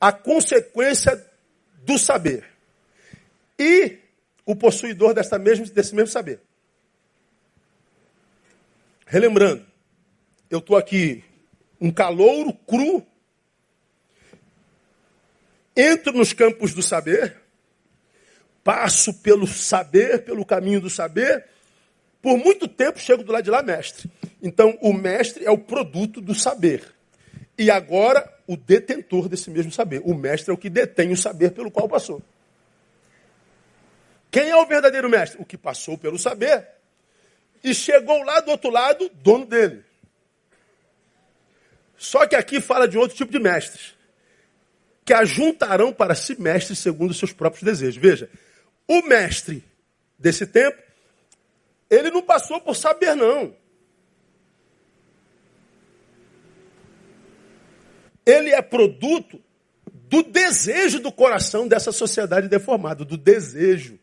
[0.00, 1.26] a consequência
[1.84, 2.44] do saber.
[3.58, 3.98] E
[4.44, 6.40] o possuidor desta mesmo, desse mesmo saber.
[9.06, 9.66] Relembrando,
[10.50, 11.24] eu estou aqui,
[11.80, 13.06] um calouro cru,
[15.78, 17.36] entro nos campos do saber,
[18.64, 21.46] passo pelo saber, pelo caminho do saber,
[22.20, 24.10] por muito tempo chego do lado de lá mestre.
[24.42, 26.82] Então, o mestre é o produto do saber.
[27.56, 30.02] E agora, o detentor desse mesmo saber.
[30.04, 32.20] O mestre é o que detém o saber pelo qual passou.
[34.30, 35.40] Quem é o verdadeiro mestre?
[35.40, 36.66] O que passou pelo saber
[37.62, 39.84] e chegou lá do outro lado, dono dele.
[41.96, 43.94] Só que aqui fala de outro tipo de mestres,
[45.08, 47.96] que ajuntarão para si mestres segundo os seus próprios desejos.
[47.96, 48.28] Veja,
[48.86, 49.64] o mestre
[50.18, 50.76] desse tempo,
[51.88, 53.56] ele não passou por saber, não.
[58.26, 59.42] Ele é produto
[59.90, 63.98] do desejo do coração dessa sociedade deformada, do desejo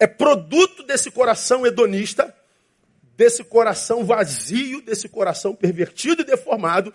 [0.00, 2.34] é produto desse coração hedonista,
[3.16, 6.92] desse coração vazio, desse coração pervertido e deformado.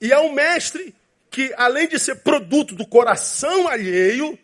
[0.00, 0.94] E é um mestre
[1.30, 4.38] que, além de ser produto do coração alheio,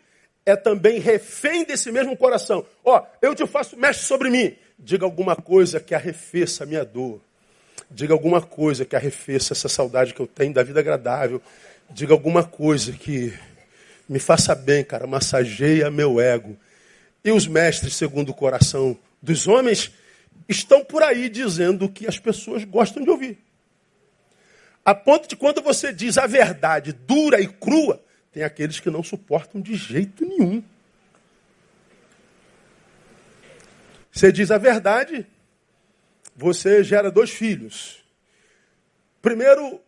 [0.45, 2.65] é também refém desse mesmo coração.
[2.83, 4.55] Ó, eu te faço mestre sobre mim.
[4.77, 7.19] Diga alguma coisa que arrefeça a minha dor.
[7.89, 11.41] Diga alguma coisa que arrefeça essa saudade que eu tenho da vida agradável.
[11.89, 13.33] Diga alguma coisa que
[14.07, 16.57] me faça bem, cara, massageia meu ego.
[17.23, 19.91] E os mestres, segundo o coração dos homens,
[20.47, 23.39] estão por aí dizendo o que as pessoas gostam de ouvir.
[24.85, 27.99] A ponto de quando você diz a verdade dura e crua,
[28.31, 30.63] tem aqueles que não suportam de jeito nenhum.
[34.11, 35.25] Você diz a verdade,
[36.35, 38.05] você gera dois filhos.
[39.21, 39.81] Primeiro,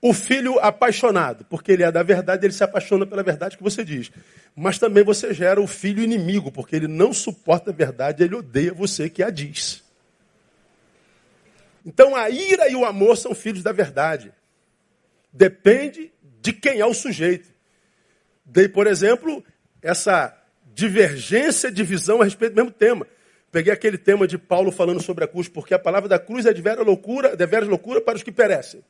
[0.00, 3.84] o filho apaixonado, porque ele é da verdade, ele se apaixona pela verdade que você
[3.84, 4.10] diz.
[4.56, 8.72] Mas também você gera o filho inimigo, porque ele não suporta a verdade, ele odeia
[8.72, 9.84] você que a diz.
[11.84, 14.32] Então a ira e o amor são filhos da verdade.
[15.32, 17.48] Depende de quem é o sujeito.
[18.44, 19.44] Dei, por exemplo,
[19.82, 20.34] essa
[20.74, 23.06] divergência de visão a respeito do mesmo tema.
[23.50, 26.52] Peguei aquele tema de Paulo falando sobre a cruz, porque a palavra da cruz é
[26.52, 28.82] de vera loucura, de vera loucura para os que perecem.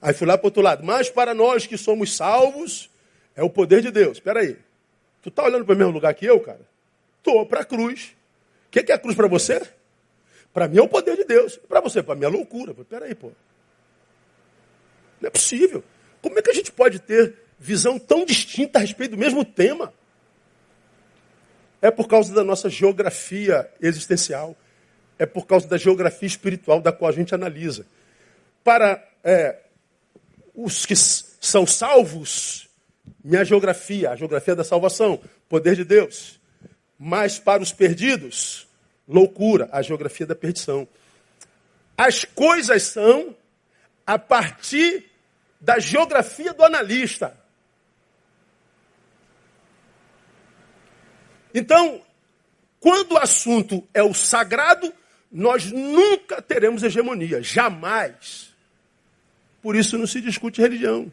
[0.00, 0.84] Aí fui lá para o outro lado.
[0.84, 2.90] Mas para nós que somos salvos,
[3.34, 4.18] é o poder de Deus.
[4.18, 4.56] Espera aí.
[5.22, 6.60] Tu está olhando para o mesmo lugar que eu, cara?
[7.18, 8.16] Estou para a cruz.
[8.66, 9.60] O que, que é a cruz para você?
[10.52, 11.56] Para mim é o poder de Deus.
[11.68, 12.72] Para você, para mim é loucura.
[12.72, 13.32] Espera aí, pô.
[15.20, 15.82] Não é possível.
[16.22, 19.92] Como é que a gente pode ter visão tão distinta a respeito do mesmo tema?
[21.80, 24.56] É por causa da nossa geografia existencial.
[25.18, 27.86] É por causa da geografia espiritual da qual a gente analisa.
[28.62, 29.58] Para é,
[30.54, 32.68] os que são salvos,
[33.22, 36.40] minha geografia, a geografia da salvação, poder de Deus.
[36.98, 38.67] Mas para os perdidos,
[39.08, 40.86] loucura, a geografia da perdição.
[41.96, 43.34] As coisas são
[44.06, 45.06] a partir
[45.60, 47.36] da geografia do analista.
[51.52, 52.00] Então,
[52.78, 54.92] quando o assunto é o sagrado,
[55.30, 58.54] nós nunca teremos hegemonia, jamais.
[59.60, 61.10] Por isso não se discute religião.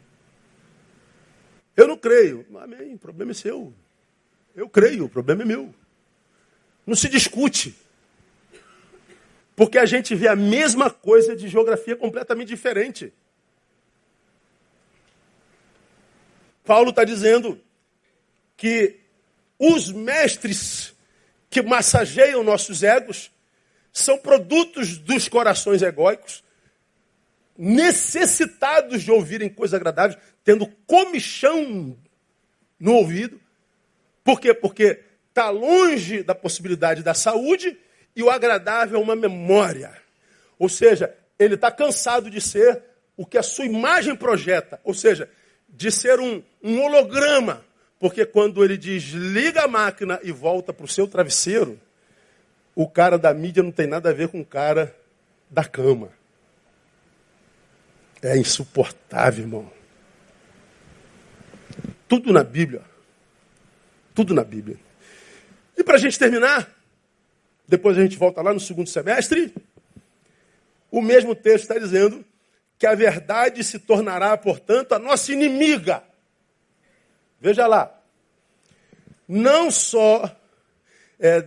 [1.76, 2.46] Eu não creio.
[2.58, 3.74] Amém, o problema é seu.
[4.54, 5.74] Eu creio, o problema é meu.
[6.86, 7.74] Não se discute.
[9.56, 13.10] Porque a gente vê a mesma coisa de geografia completamente diferente.
[16.62, 17.58] Paulo está dizendo
[18.54, 19.00] que
[19.58, 20.94] os mestres
[21.48, 23.30] que massageiam nossos egos
[23.90, 26.44] são produtos dos corações egóicos
[27.56, 31.96] necessitados de ouvirem coisas agradáveis, tendo comichão
[32.78, 33.40] no ouvido.
[34.22, 34.52] Por quê?
[34.52, 37.78] Porque está longe da possibilidade da saúde
[38.16, 39.92] e o agradável é uma memória.
[40.58, 42.82] Ou seja, ele está cansado de ser
[43.14, 44.80] o que a sua imagem projeta.
[44.82, 45.28] Ou seja,
[45.68, 47.62] de ser um, um holograma.
[48.00, 51.78] Porque quando ele desliga a máquina e volta para o seu travesseiro,
[52.74, 54.94] o cara da mídia não tem nada a ver com o cara
[55.50, 56.10] da cama.
[58.22, 59.70] É insuportável, irmão.
[62.08, 62.82] Tudo na Bíblia.
[64.14, 64.78] Tudo na Bíblia.
[65.76, 66.75] E para a gente terminar,
[67.68, 69.52] depois a gente volta lá no segundo semestre,
[70.90, 72.24] o mesmo texto está dizendo
[72.78, 76.02] que a verdade se tornará, portanto, a nossa inimiga.
[77.40, 77.92] Veja lá.
[79.28, 80.30] Não só
[81.18, 81.42] é,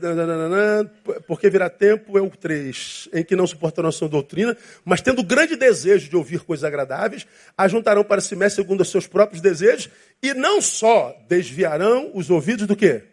[1.28, 5.24] porque virá tempo, é o 3, em que não suportarão a sua doutrina, mas tendo
[5.24, 9.90] grande desejo de ouvir coisas agradáveis, ajuntarão para si mesmo segundo os seus próprios desejos,
[10.24, 13.04] e não só desviarão os ouvidos do quê?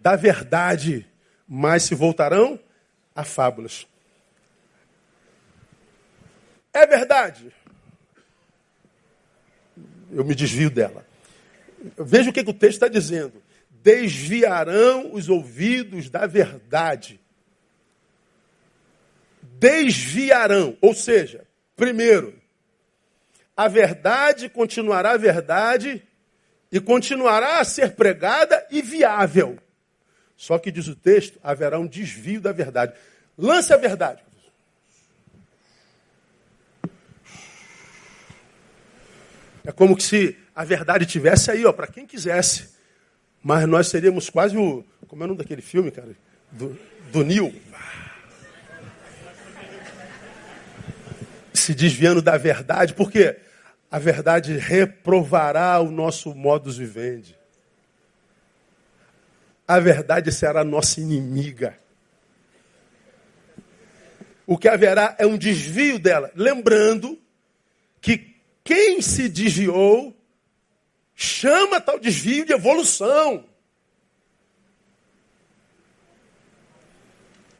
[0.00, 1.06] Da verdade,
[1.48, 2.58] mas se voltarão
[3.14, 3.86] a fábulas.
[6.72, 7.52] É verdade.
[10.10, 11.06] Eu me desvio dela.
[11.98, 13.42] Veja o que, o texto está dizendo
[13.82, 17.20] desviarão os ouvidos da verdade.
[19.58, 21.44] Desviarão, ou seja,
[21.76, 22.40] primeiro,
[23.56, 26.02] a verdade continuará verdade
[26.70, 29.58] e continuará a ser pregada e viável.
[30.42, 32.94] Só que diz o texto, haverá um desvio da verdade.
[33.38, 34.20] Lance a verdade.
[39.64, 42.70] É como se a verdade tivesse aí, ó, para quem quisesse.
[43.40, 44.84] Mas nós seríamos quase o.
[45.06, 46.10] Como é o nome daquele filme, cara?
[46.50, 46.76] Do,
[47.12, 47.54] do Nil.
[51.54, 53.36] Se desviando da verdade, porque
[53.88, 57.40] a verdade reprovará o nosso modus vivendi.
[59.66, 61.78] A verdade será nossa inimiga.
[64.46, 66.30] O que haverá é um desvio dela.
[66.34, 67.18] Lembrando
[68.00, 70.14] que quem se desviou
[71.14, 73.46] chama tal desvio de evolução.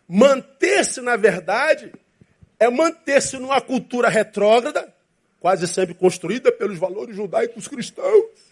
[0.08, 1.92] Manter-se na verdade
[2.58, 4.94] é manter-se numa cultura retrógrada,
[5.40, 8.51] quase sempre construída pelos valores judaicos cristãos.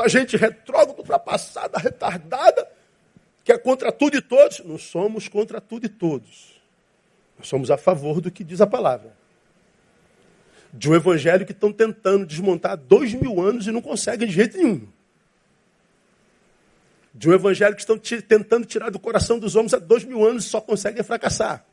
[0.00, 2.66] Essa gente retrógrada, ultrapassada, retardada,
[3.44, 4.60] que é contra tudo e todos.
[4.64, 6.60] Não somos contra tudo e todos.
[7.38, 9.20] Nós somos a favor do que diz a palavra
[10.72, 14.34] de um evangelho que estão tentando desmontar há dois mil anos e não conseguem de
[14.34, 14.86] jeito nenhum.
[17.12, 20.44] De um evangelho que estão tentando tirar do coração dos homens há dois mil anos
[20.44, 21.64] e só conseguem fracassar.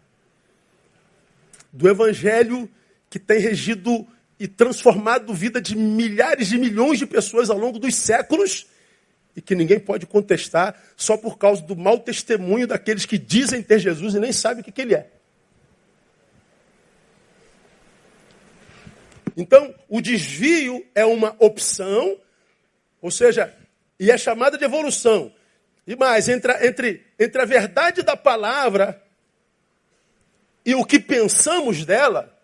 [1.72, 2.70] Do evangelho
[3.10, 4.08] que tem regido
[4.40, 8.68] e transformado a vida de milhares de milhões de pessoas ao longo dos séculos
[9.36, 13.80] e que ninguém pode contestar só por causa do mau testemunho daqueles que dizem ter
[13.80, 15.10] Jesus e nem sabem o que, que ele é.
[19.36, 22.18] Então, o desvio é uma opção,
[23.00, 23.56] ou seja,
[24.00, 25.32] e é chamada de evolução.
[25.86, 29.02] E mais, entre entre, entre a verdade da palavra
[30.66, 32.37] e o que pensamos dela,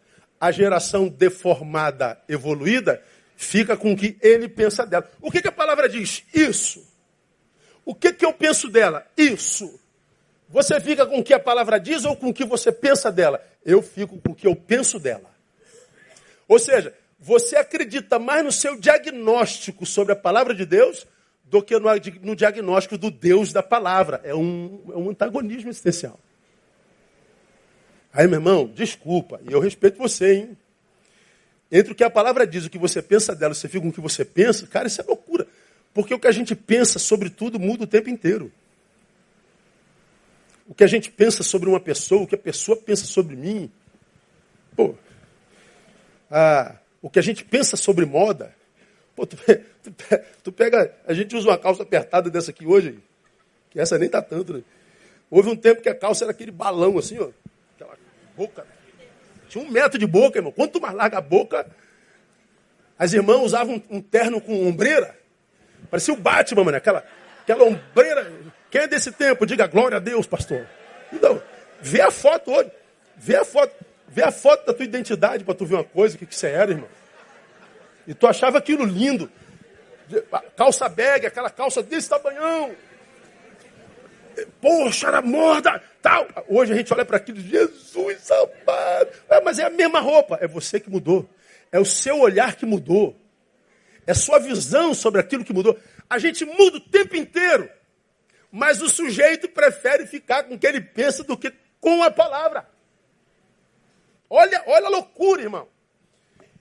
[0.44, 3.02] a geração deformada, evoluída,
[3.38, 5.10] fica com o que ele pensa dela.
[5.22, 6.26] O que, que a palavra diz?
[6.34, 6.86] Isso.
[7.86, 9.08] O que, que eu penso dela?
[9.16, 9.80] Isso.
[10.50, 13.42] Você fica com o que a palavra diz ou com o que você pensa dela?
[13.64, 15.32] Eu fico com o que eu penso dela.
[16.46, 21.08] Ou seja, você acredita mais no seu diagnóstico sobre a palavra de Deus
[21.46, 21.88] do que no,
[22.22, 24.20] no diagnóstico do Deus da palavra.
[24.26, 26.20] É um, é um antagonismo existencial.
[28.14, 30.58] Aí, meu irmão, desculpa, e eu respeito você, hein?
[31.72, 33.94] Entre o que a palavra diz o que você pensa dela, você fica com o
[33.94, 35.48] que você pensa, cara, isso é loucura.
[35.92, 38.52] Porque o que a gente pensa sobre tudo muda o tempo inteiro.
[40.68, 43.72] O que a gente pensa sobre uma pessoa, o que a pessoa pensa sobre mim.
[44.76, 44.96] Pô,
[46.30, 48.56] ah, o que a gente pensa sobre moda.
[49.16, 49.38] Pô, tu,
[49.84, 49.94] tu,
[50.44, 50.96] tu, pega.
[51.06, 53.00] A gente usa uma calça apertada dessa aqui hoje,
[53.70, 54.64] que essa nem tá tanto, né?
[55.30, 57.30] Houve um tempo que a calça era aquele balão assim, ó.
[58.36, 58.66] Boca.
[59.50, 60.52] Tinha um metro de boca, irmão.
[60.52, 61.66] Quanto mais larga a boca.
[62.98, 65.16] As irmãs usavam um, um terno com ombreira.
[65.90, 66.78] Parecia o Batman, mano.
[66.78, 67.04] Aquela,
[67.42, 68.32] aquela ombreira.
[68.72, 69.46] Quem é desse tempo?
[69.46, 70.68] Diga glória a Deus, pastor.
[71.12, 71.42] Então,
[71.82, 72.72] vê a foto hoje.
[73.16, 73.74] Vê a foto.
[74.08, 76.48] Vê a foto da tua identidade para tu ver uma coisa, o que, que você
[76.48, 76.90] era, irmão.
[78.08, 79.30] E tu achava aquilo lindo.
[80.56, 82.76] Calça bag, aquela calça desse tamanhão.
[84.62, 86.28] Poxa, era morda, tal.
[86.48, 89.10] Hoje a gente olha para aquilo, Jesus amado.
[89.30, 90.38] É, mas é a mesma roupa.
[90.42, 91.30] É você que mudou.
[91.72, 93.16] É o seu olhar que mudou.
[94.06, 95.78] É sua visão sobre aquilo que mudou.
[96.10, 97.70] A gente muda o tempo inteiro.
[98.52, 102.68] Mas o sujeito prefere ficar com o que ele pensa do que com a palavra.
[104.30, 105.68] Olha, olha a loucura, irmão.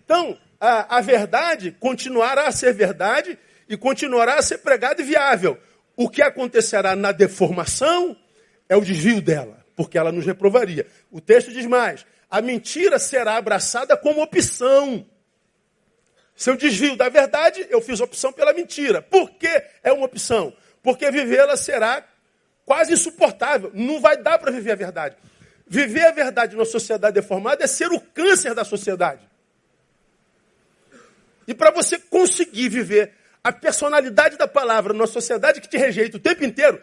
[0.04, 5.58] Então, a, a verdade continuará a ser verdade e continuará a ser pregada e viável.
[5.96, 8.16] O que acontecerá na deformação
[8.68, 10.86] é o desvio dela, porque ela nos reprovaria.
[11.10, 15.06] O texto diz mais: a mentira será abraçada como opção.
[16.34, 19.02] Se eu desvio da verdade, eu fiz opção pela mentira.
[19.02, 20.52] Por que é uma opção?
[20.82, 22.04] Porque vivê-la será
[22.64, 23.70] quase insuportável.
[23.74, 25.16] Não vai dar para viver a verdade.
[25.66, 29.28] Viver a verdade numa sociedade deformada é ser o câncer da sociedade.
[31.46, 36.20] E para você conseguir viver a personalidade da palavra numa sociedade que te rejeita o
[36.20, 36.80] tempo inteiro,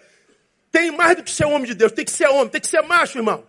[0.72, 2.82] tem mais do que ser homem de Deus, tem que ser homem, tem que ser
[2.82, 3.45] macho, irmão.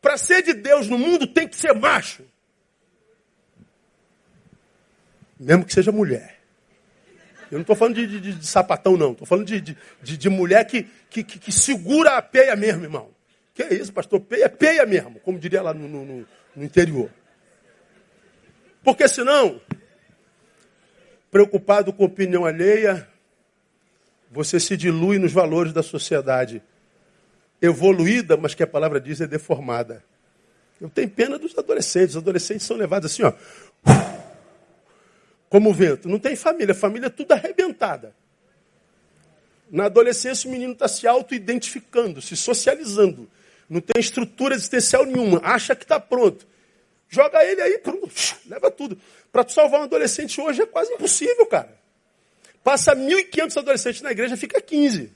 [0.00, 2.24] Para ser de Deus no mundo tem que ser macho.
[5.38, 6.36] Mesmo que seja mulher.
[7.50, 9.12] Eu não estou falando de, de, de, sapatão, não.
[9.12, 13.10] Estou falando de, de, mulher que, que, que, segura a peia mesmo, irmão.
[13.54, 14.20] Que é isso, pastor?
[14.20, 16.26] Peia, peia mesmo, como diria lá no, no,
[16.56, 17.08] no interior.
[18.82, 19.60] Porque senão,
[21.30, 23.08] preocupado com opinião alheia,
[24.30, 26.62] você se dilui nos valores da sociedade.
[27.60, 30.04] Evoluída, mas que a palavra diz é deformada.
[30.80, 32.16] Eu tenho pena dos adolescentes.
[32.16, 33.32] Os adolescentes são levados assim, ó
[35.48, 36.08] como o vento.
[36.08, 38.14] Não tem família, família é tudo arrebentada.
[39.70, 43.28] Na adolescência, o menino está se auto-identificando, se socializando.
[43.68, 45.40] Não tem estrutura existencial nenhuma.
[45.42, 46.46] Acha que está pronto.
[47.08, 48.12] Joga ele aí, pronto,
[48.46, 48.98] leva tudo.
[49.30, 51.76] Para tu salvar um adolescente hoje é quase impossível, cara.
[52.64, 55.12] Passa 1.500 adolescentes na igreja, fica 15.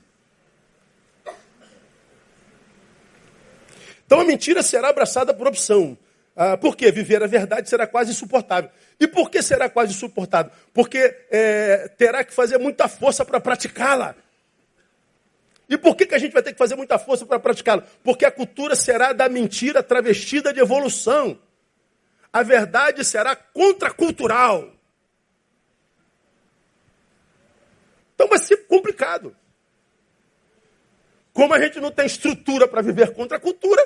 [4.05, 5.97] Então a mentira será abraçada por opção.
[6.35, 6.91] Ah, por quê?
[6.91, 8.69] Viver a verdade será quase insuportável.
[8.99, 10.51] E por que será quase insuportável?
[10.73, 10.97] Porque
[11.29, 14.15] é, terá que fazer muita força para praticá-la.
[15.69, 17.83] E por que, que a gente vai ter que fazer muita força para praticá-la?
[18.03, 21.39] Porque a cultura será da mentira travestida de evolução.
[22.31, 24.71] A verdade será contracultural.
[28.13, 29.35] Então vai ser complicado.
[31.33, 33.81] Como a gente não tem estrutura para viver contra a cultura,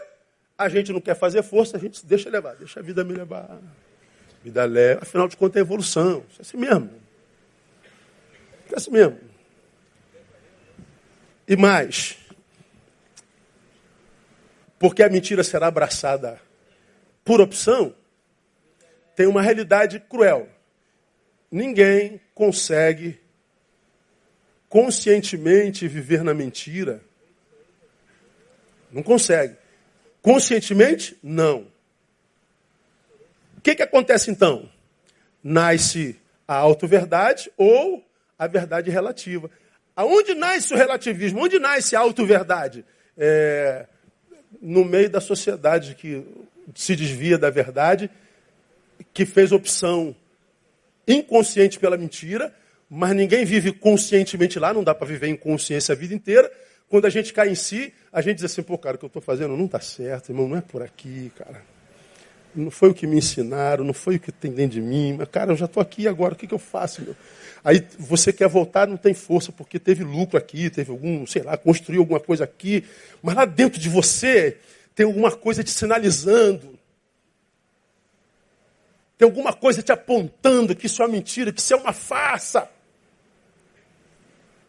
[0.57, 3.13] a gente não quer fazer força, a gente se deixa levar, deixa a vida me
[3.13, 3.59] levar.
[4.43, 6.23] Vida leva, afinal de contas é evolução.
[6.29, 6.89] Isso é assim mesmo.
[8.71, 9.19] É assim mesmo.
[11.47, 12.17] E mais,
[14.79, 16.41] porque a mentira será abraçada
[17.23, 17.93] por opção,
[19.15, 20.49] tem uma realidade cruel.
[21.51, 23.19] Ninguém consegue
[24.67, 27.01] conscientemente viver na mentira.
[28.91, 29.55] Não consegue.
[30.21, 31.17] Conscientemente?
[31.23, 31.67] Não.
[33.57, 34.69] O que, que acontece então?
[35.43, 38.03] Nasce a auto-verdade ou
[38.37, 39.49] a verdade relativa.
[39.95, 41.41] Aonde nasce o relativismo?
[41.41, 42.83] Onde nasce a auto-verdade?
[43.17, 43.85] É,
[44.61, 46.25] no meio da sociedade que
[46.73, 48.09] se desvia da verdade,
[49.15, 50.13] que fez opção
[51.07, 52.53] inconsciente pela mentira,
[52.89, 56.51] mas ninguém vive conscientemente lá, não dá para viver em consciência a vida inteira.
[56.89, 59.07] Quando a gente cai em si, a gente diz assim, pô, cara, o que eu
[59.07, 61.63] estou fazendo não está certo, irmão, não é por aqui, cara.
[62.53, 65.29] Não foi o que me ensinaram, não foi o que tem dentro de mim, mas,
[65.29, 67.01] cara, eu já estou aqui agora, o que, que eu faço?
[67.01, 67.15] Meu?
[67.63, 71.55] Aí você quer voltar, não tem força, porque teve lucro aqui, teve algum, sei lá,
[71.55, 72.83] construiu alguma coisa aqui,
[73.23, 74.57] mas lá dentro de você
[74.93, 76.74] tem alguma coisa te sinalizando.
[79.17, 82.69] Tem alguma coisa te apontando que isso é uma mentira, que isso é uma farsa.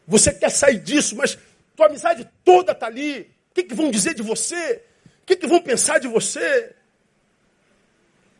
[0.07, 1.37] Você quer sair disso, mas
[1.75, 3.31] tua amizade toda está ali.
[3.51, 4.83] O que, que, vão dizer de você?
[5.23, 6.75] O que, que vão pensar de você?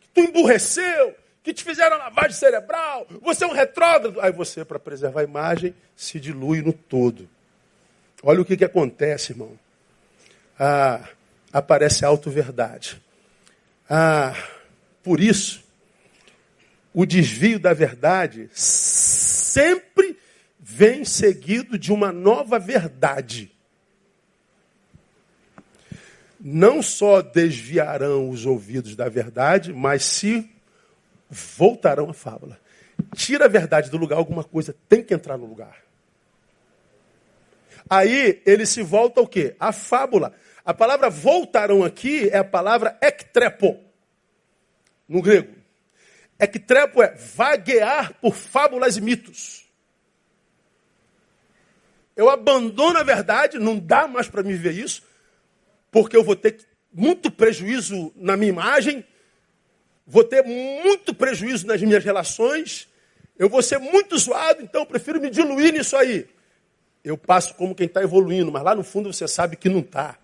[0.01, 4.21] Que tu emburreceu, que te fizeram lavagem cerebral, você é um retrógrado.
[4.21, 7.29] Aí você, para preservar a imagem, se dilui no todo.
[8.23, 9.59] Olha o que, que acontece, irmão.
[10.59, 11.09] Ah,
[11.53, 13.03] aparece a auto-verdade.
[13.89, 14.35] Ah,
[15.03, 15.66] por isso,
[16.97, 20.19] o desvio da verdade sempre
[20.59, 23.55] vem seguido de uma nova verdade.
[26.41, 30.51] Não só desviarão os ouvidos da verdade, mas se
[31.29, 32.59] voltarão à fábula.
[33.15, 35.77] Tira a verdade do lugar, alguma coisa tem que entrar no lugar.
[37.91, 39.55] Aí ele se volta ao quê?
[39.61, 40.33] A fábula.
[40.65, 43.79] A palavra voltarão aqui é a palavra ektrepo,
[45.07, 45.56] no grego.
[46.39, 49.67] Ektrepo é vaguear por fábulas e mitos.
[52.15, 55.03] Eu abandono a verdade, não dá mais para me ver isso,
[55.91, 56.59] porque eu vou ter
[56.93, 59.05] muito prejuízo na minha imagem,
[60.07, 62.89] vou ter muito prejuízo nas minhas relações,
[63.39, 66.27] eu vou ser muito zoado, então eu prefiro me diluir nisso aí.
[67.05, 70.19] Eu passo como quem está evoluindo, mas lá no fundo você sabe que não está.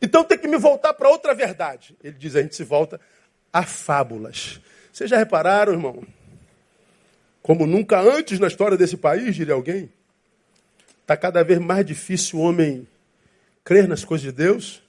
[0.00, 1.96] Então tem que me voltar para outra verdade.
[2.02, 3.00] Ele diz: a gente se volta
[3.54, 4.60] a fábulas.
[4.92, 6.04] Vocês já repararam, irmão?
[7.40, 9.88] Como nunca antes na história desse país, diria alguém,
[11.02, 12.88] está cada vez mais difícil o homem
[13.62, 14.82] crer nas coisas de Deus.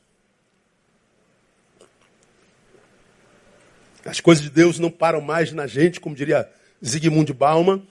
[4.03, 6.49] As coisas de Deus não param mais na gente, como diria
[6.83, 7.85] Zygmunt Bauman.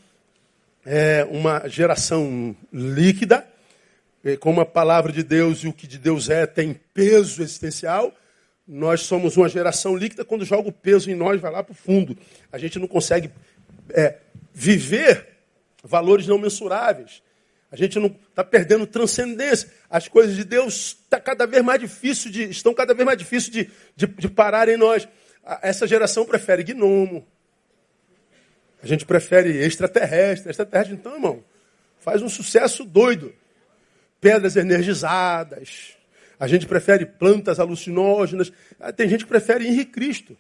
[0.85, 3.47] É uma geração líquida,
[4.41, 8.13] como a palavra de Deus e o que de Deus é tem peso existencial.
[8.67, 11.77] Nós somos uma geração líquida, quando joga o peso em nós, vai lá para o
[11.77, 12.17] fundo.
[12.51, 13.31] A gente não consegue
[13.91, 14.19] é,
[14.53, 15.29] viver
[15.83, 17.23] valores não mensuráveis.
[17.71, 19.69] A gente não está perdendo transcendência.
[19.91, 23.51] As coisas de Deus tá cada vez mais difícil de, estão cada vez mais difíceis
[23.51, 25.07] de, de, de parar em nós.
[25.61, 27.27] Essa geração prefere gnomo.
[28.83, 30.51] A gente prefere extraterrestre.
[30.51, 31.45] Extraterrestre, então, irmão,
[31.99, 33.35] faz um sucesso doido.
[34.21, 35.97] Pedras energizadas,
[36.45, 38.53] a gente prefere plantas alucinógenas.
[38.79, 40.37] Ah, tem gente que prefere Henrique Cristo.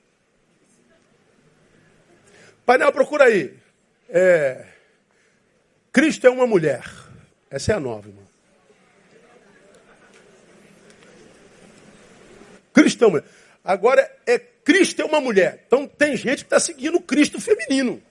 [2.66, 3.54] Painel, procura aí.
[4.10, 4.66] É...
[5.90, 6.84] Cristo é uma mulher.
[7.50, 8.24] Essa é a nova, irmão.
[12.74, 13.28] Cristo é uma mulher.
[13.64, 15.64] Agora, é Cristo é uma mulher.
[15.66, 18.02] Então, tem gente que está seguindo o Cristo feminino.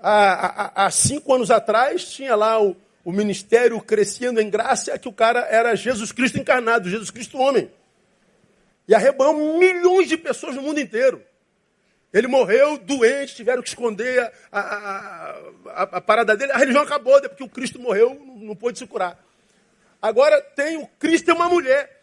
[0.00, 0.12] Há,
[0.82, 5.08] há, há cinco anos atrás, tinha lá o, o ministério crescendo em graça é que
[5.08, 7.70] o cara era Jesus Cristo encarnado, Jesus Cristo homem.
[8.88, 11.22] E arrebanhou milhões de pessoas no mundo inteiro.
[12.12, 15.30] Ele morreu doente, tiveram que esconder a, a,
[15.66, 16.52] a, a parada dele.
[16.52, 19.22] A religião acabou, porque o Cristo morreu, não, não pôde se curar.
[20.00, 22.02] Agora tem o Cristo é uma mulher.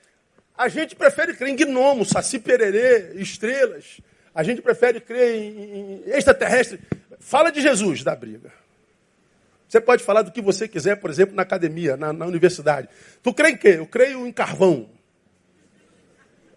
[0.58, 4.02] A gente prefere crer em gnomo, saci pererê, estrelas.
[4.36, 6.80] A gente prefere crer em, em extraterrestre.
[7.20, 8.61] Fala de Jesus da briga.
[9.72, 12.90] Você pode falar do que você quiser, por exemplo, na academia, na, na universidade.
[13.24, 13.76] Tu crê em quê?
[13.78, 14.90] Eu creio em carvão.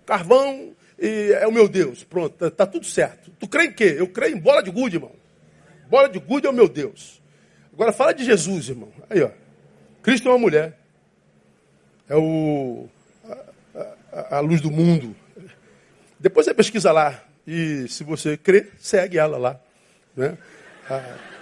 [0.04, 2.02] Carvão é o meu Deus.
[2.02, 3.30] Pronto, tá, tá, tudo certo.
[3.38, 3.94] Tu crê em quê?
[3.96, 5.12] Eu creio em bola de gude, irmão.
[5.88, 7.22] Bola de gude é o meu Deus.
[7.72, 8.92] Agora fala de Jesus, irmão.
[9.08, 9.30] Aí, ó.
[10.02, 10.76] Cristo é uma mulher.
[12.08, 12.88] É o
[13.76, 15.14] a, a, a luz do mundo.
[16.18, 17.22] Depois você pesquisa lá.
[17.46, 19.60] E se você crê, segue ela lá.
[20.16, 20.36] Né?
[20.90, 21.34] Ah,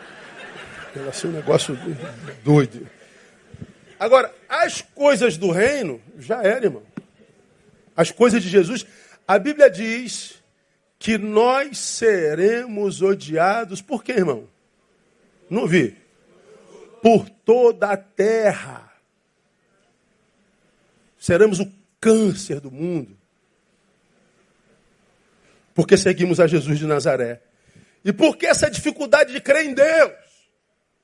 [0.95, 1.79] Vai ser um negócio
[2.45, 2.87] doido.
[3.99, 6.83] Agora, as coisas do reino já eram, irmão.
[7.97, 8.85] As coisas de Jesus.
[9.27, 10.43] A Bíblia diz
[10.99, 14.49] que nós seremos odiados por quê, irmão?
[15.49, 15.97] Não vi.
[17.01, 18.93] Por toda a terra.
[21.19, 23.17] Seremos o câncer do mundo.
[25.75, 27.41] Porque seguimos a Jesus de Nazaré.
[28.05, 30.22] E por que essa dificuldade de crer em Deus?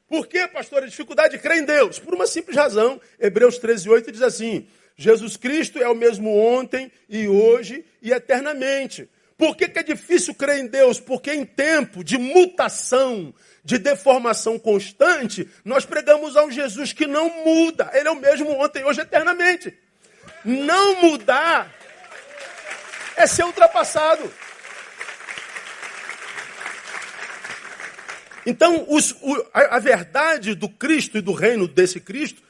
[0.08, 1.98] Por que, pastor, a dificuldade de crer em Deus?
[1.98, 3.00] Por uma simples razão.
[3.20, 9.08] Hebreus 13, 8 diz assim: Jesus Cristo é o mesmo ontem e hoje e eternamente.
[9.36, 10.98] Por que, que é difícil crer em Deus?
[10.98, 13.32] Porque em tempo de mutação,
[13.62, 17.88] de deformação constante, nós pregamos a um Jesus que não muda.
[17.94, 19.72] Ele é o mesmo ontem, hoje, eternamente.
[20.44, 21.72] Não mudar
[23.16, 24.28] é ser ultrapassado.
[28.48, 32.42] Então, os, o, a, a verdade do Cristo e do reino desse Cristo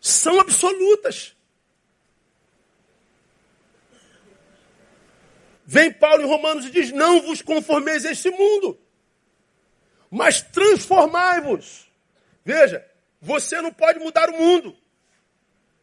[0.00, 1.36] são absolutas.
[5.64, 8.76] Vem Paulo em Romanos e diz: Não vos conformeis a este mundo,
[10.10, 11.88] mas transformai-vos.
[12.44, 12.84] Veja,
[13.20, 14.76] você não pode mudar o mundo,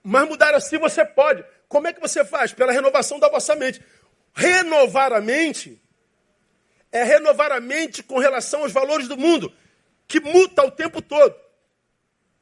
[0.03, 1.41] mas mudar assim você pode.
[1.69, 2.51] Como é que você faz?
[2.51, 3.81] Pela renovação da vossa mente.
[4.33, 5.81] Renovar a mente
[6.91, 9.53] é renovar a mente com relação aos valores do mundo,
[10.07, 11.33] que muta o tempo todo.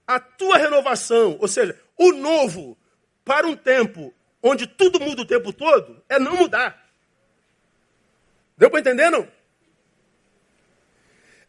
[0.08, 2.78] A tua renovação, ou seja, o novo
[3.24, 6.90] para um tempo onde tudo muda o tempo todo, é não mudar.
[8.58, 9.28] Deu para entender, não?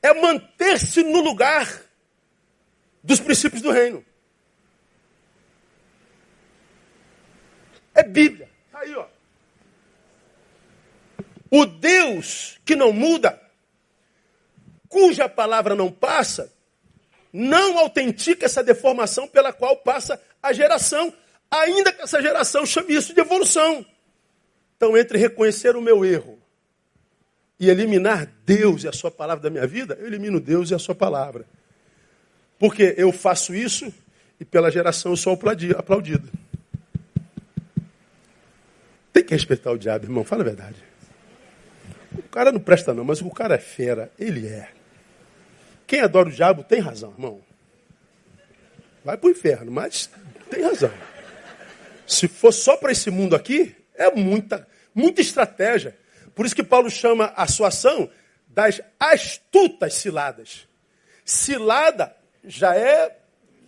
[0.03, 1.83] É manter-se no lugar
[3.03, 4.05] dos princípios do reino.
[7.95, 8.49] É Bíblia.
[8.71, 9.07] Tá aí, ó.
[11.51, 13.41] O Deus que não muda,
[14.89, 16.53] cuja palavra não passa,
[17.33, 21.13] não autentica essa deformação pela qual passa a geração,
[21.51, 23.85] ainda que essa geração chame isso de evolução.
[24.77, 26.39] Então, entre reconhecer o meu erro
[27.59, 30.79] e eliminar Deus e a sua palavra da minha vida, eu elimino Deus e a
[30.79, 31.45] sua palavra.
[32.59, 33.93] Porque eu faço isso
[34.39, 35.39] e pela geração eu sou
[35.77, 36.31] aplaudido.
[39.13, 40.90] Tem que respeitar o diabo, irmão, fala a verdade.
[42.17, 44.69] O cara não presta não, mas o cara é fera, ele é.
[45.87, 47.41] Quem adora o diabo tem razão, irmão.
[49.05, 50.11] Vai para o inferno, mas
[50.51, 50.93] tem razão.
[52.07, 55.97] Se for só para esse mundo aqui, é muita, muita estratégia.
[56.35, 58.11] Por isso que Paulo chama a sua ação
[58.49, 60.67] das astutas ciladas.
[61.25, 63.17] Cilada já é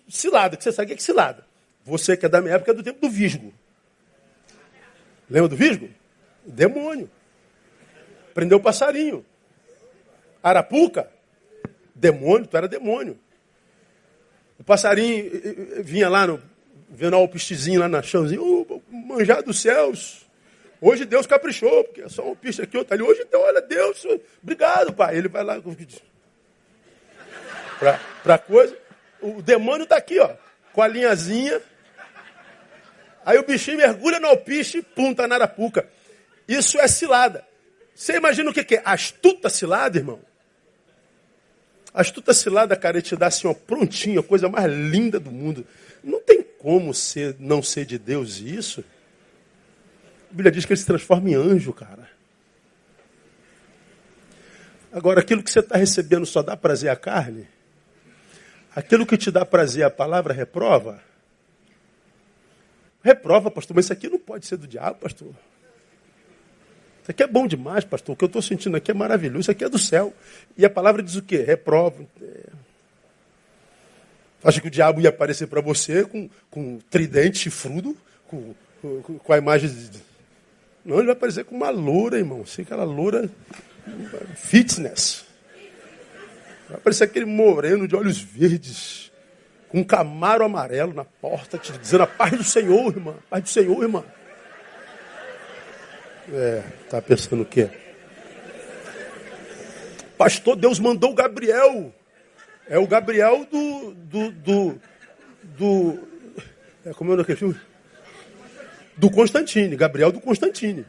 [0.09, 1.47] cilada, que você sabe o que é cilada.
[1.85, 3.53] Você que é da minha época é do tempo do visgo.
[5.29, 5.89] Lembra do visgo?
[6.45, 7.11] Demônio.
[8.35, 9.25] Prendeu o passarinho.
[10.43, 11.09] Arapuca,
[11.95, 13.19] demônio, tu era demônio.
[14.59, 15.31] O passarinho
[15.83, 16.43] vinha lá, no,
[16.89, 20.27] vendo o pistezinho lá na chãozinho, oh, manjar dos céus.
[20.81, 23.03] Hoje Deus caprichou, porque é só um piste aqui, outro ali.
[23.03, 24.05] Hoje, então, olha, Deus,
[24.43, 25.17] obrigado, pai.
[25.17, 25.61] Ele vai lá
[28.23, 28.77] para coisa.
[29.21, 30.35] O demônio está aqui, ó,
[30.73, 31.61] com a linhazinha.
[33.25, 35.89] Aí o bichinho mergulha no alpiste, punta na arapuca.
[36.49, 37.47] Isso é cilada.
[38.03, 38.83] Você imagina o que é?
[38.85, 40.19] Astuta cilada, irmão?
[41.95, 45.65] Astuta cilada, cara, ele te dá assim, ó, prontinho, a coisa mais linda do mundo.
[46.03, 48.83] Não tem como ser, não ser de Deus isso.
[50.29, 52.11] A Bíblia diz que ele se transforma em anjo, cara.
[54.91, 57.47] Agora, aquilo que você está recebendo só dá prazer à carne?
[58.75, 61.01] Aquilo que te dá prazer à palavra reprova?
[63.01, 65.33] Reprova, pastor, mas isso aqui não pode ser do diabo, pastor.
[67.03, 68.15] Isso aqui é bom demais, pastor.
[68.15, 69.41] O que eu estou sentindo aqui é maravilhoso.
[69.41, 70.15] Isso aqui é do céu.
[70.57, 71.39] E a palavra diz o quê?
[71.39, 72.07] Reprova.
[72.21, 72.49] É...
[74.45, 77.97] Acha que o diabo ia aparecer para você com, com tridente chifrudo,
[78.29, 80.01] com, com, com a imagem de.
[80.85, 82.43] Não, ele vai aparecer com uma loura, irmão.
[82.43, 83.29] Assim, aquela loura
[84.37, 85.25] fitness.
[86.69, 89.11] Vai aparecer aquele moreno de olhos verdes,
[89.69, 93.15] com um camaro amarelo na porta, te dizendo a paz do Senhor, irmã.
[93.27, 94.05] A paz do Senhor, irmã.
[96.35, 97.69] É, tá pensando o quê?
[100.17, 101.93] Pastor, Deus mandou o Gabriel.
[102.67, 103.93] É o Gabriel do.
[103.93, 104.31] do.
[104.31, 104.81] do.
[105.43, 106.09] do
[106.87, 107.57] é, como é o nome
[108.97, 109.77] Do Constantine.
[109.77, 110.87] Gabriel do Constantine.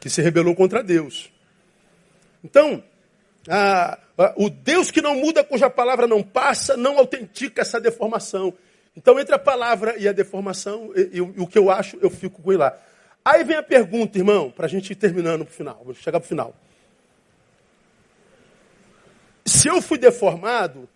[0.00, 1.30] Que se rebelou contra Deus.
[2.42, 2.82] Então,
[3.46, 8.54] a, a, o Deus que não muda, cuja palavra não passa, não autentica essa deformação.
[8.96, 12.40] Então, entre a palavra e a deformação, e, e, o que eu acho, eu fico
[12.40, 12.78] com ele lá.
[13.30, 15.80] Aí vem a pergunta, irmão, para a gente ir terminando para o final.
[15.84, 16.56] Vou chegar para o final.
[19.46, 20.88] Se eu fui deformado,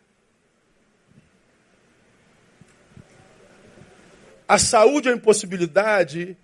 [4.49, 6.37] a saúde é uma impossibilidade,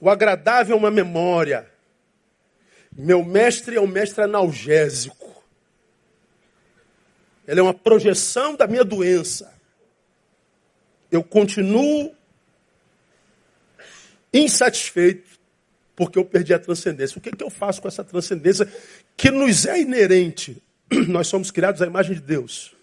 [0.00, 1.70] o agradável é uma memória.
[2.90, 5.44] Meu mestre é um mestre analgésico.
[7.46, 9.52] Ele é uma projeção da minha doença.
[11.10, 12.16] Eu continuo
[14.32, 15.38] insatisfeito,
[15.94, 17.18] porque eu perdi a transcendência.
[17.18, 18.66] O que, que eu faço com essa transcendência
[19.16, 20.62] que nos é inerente?
[21.08, 22.74] Nós somos criados à imagem de Deus.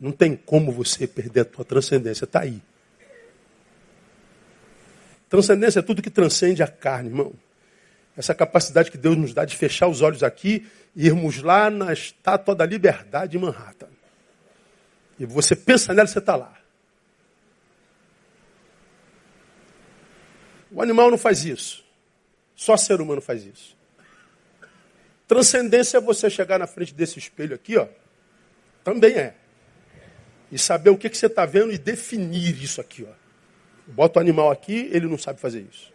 [0.00, 2.60] Não tem como você perder a tua transcendência, está aí.
[5.28, 7.32] Transcendência é tudo que transcende a carne, irmão.
[8.16, 11.92] Essa capacidade que Deus nos dá de fechar os olhos aqui e irmos lá na
[11.92, 13.88] estátua da liberdade em Manhattan.
[15.18, 16.54] E você pensa nela, você está lá.
[20.74, 21.84] O animal não faz isso.
[22.56, 23.76] Só ser humano faz isso.
[25.28, 27.86] Transcendência é você chegar na frente desse espelho aqui, ó.
[28.82, 29.34] Também é.
[30.50, 33.12] E saber o que, que você está vendo e definir isso aqui, ó.
[33.86, 35.92] Bota o animal aqui, ele não sabe fazer isso.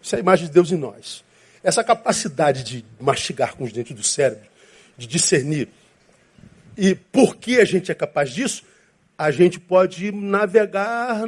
[0.00, 1.24] Isso é a imagem de Deus em nós.
[1.62, 4.48] Essa capacidade de mastigar com os dentes do cérebro,
[4.96, 5.68] de discernir.
[6.76, 8.64] E por que a gente é capaz disso?
[9.16, 11.24] A gente pode navegar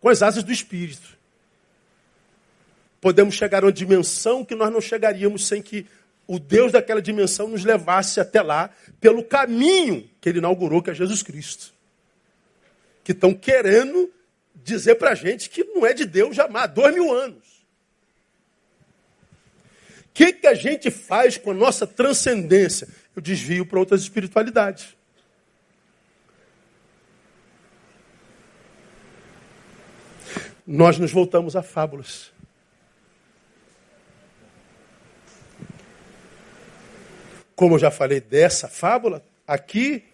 [0.00, 1.16] com as asas do Espírito.
[3.00, 5.86] Podemos chegar a uma dimensão que nós não chegaríamos sem que
[6.26, 8.70] o Deus daquela dimensão nos levasse até lá
[9.00, 11.72] pelo caminho que ele inaugurou, que é Jesus Cristo.
[13.04, 14.10] Que estão querendo
[14.54, 17.44] dizer para a gente que não é de Deus já há dois mil anos.
[20.00, 22.88] O que, que a gente faz com a nossa transcendência?
[23.14, 24.95] Eu desvio para outras espiritualidades.
[30.66, 32.32] Nós nos voltamos a fábulas.
[37.54, 40.04] Como eu já falei dessa fábula, aqui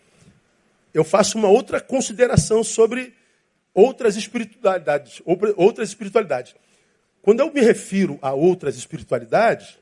[0.93, 3.15] eu faço uma outra consideração sobre
[3.75, 5.23] outras espiritualidades,
[5.57, 6.55] outras espiritualidades.
[7.23, 9.79] Quando eu me refiro a outras espiritualidades,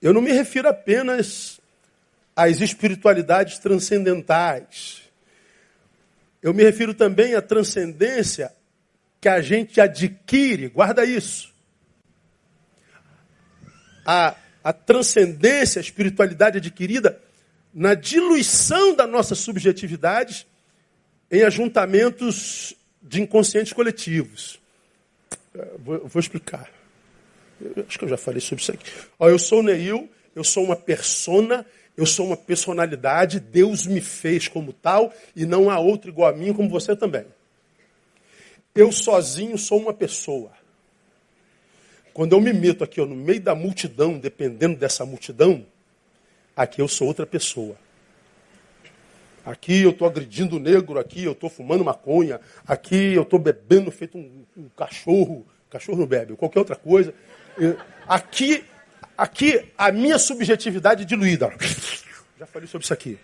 [0.00, 1.60] eu não me refiro apenas
[2.36, 5.02] às espiritualidades transcendentais.
[6.42, 8.52] Eu me refiro também à transcendência
[9.22, 11.54] que a gente adquire, guarda isso.
[14.04, 17.22] A, a transcendência, a espiritualidade adquirida
[17.72, 20.44] na diluição das nossas subjetividades
[21.30, 24.60] em ajuntamentos de inconscientes coletivos.
[25.78, 26.68] Vou, vou explicar.
[27.60, 28.90] Eu acho que eu já falei sobre isso aqui.
[29.20, 31.64] Ó, eu sou o Neil, eu sou uma persona,
[31.96, 36.36] eu sou uma personalidade, Deus me fez como tal e não há outro igual a
[36.36, 37.24] mim como você também.
[38.74, 40.50] Eu sozinho sou uma pessoa.
[42.14, 45.66] Quando eu me meto aqui ó, no meio da multidão, dependendo dessa multidão,
[46.56, 47.76] aqui eu sou outra pessoa.
[49.44, 53.90] Aqui eu estou agredindo o negro, aqui eu estou fumando maconha, aqui eu estou bebendo
[53.90, 57.12] feito um, um, cachorro, cachorro não bebe, qualquer outra coisa.
[58.06, 58.64] Aqui,
[59.18, 61.52] aqui a minha subjetividade é diluída.
[62.38, 63.18] Já falei sobre isso aqui.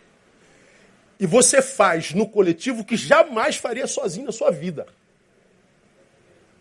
[1.21, 4.87] E você faz no coletivo que jamais faria sozinho na sua vida.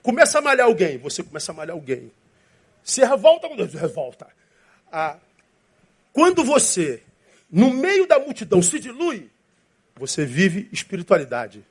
[0.01, 2.11] Começa a malhar alguém, você começa a malhar alguém.
[2.83, 4.27] Se revolta, revolta.
[4.91, 5.17] Ah,
[6.13, 7.03] quando você,
[7.51, 9.29] no meio da multidão, se dilui,
[9.95, 11.65] você vive espiritualidade.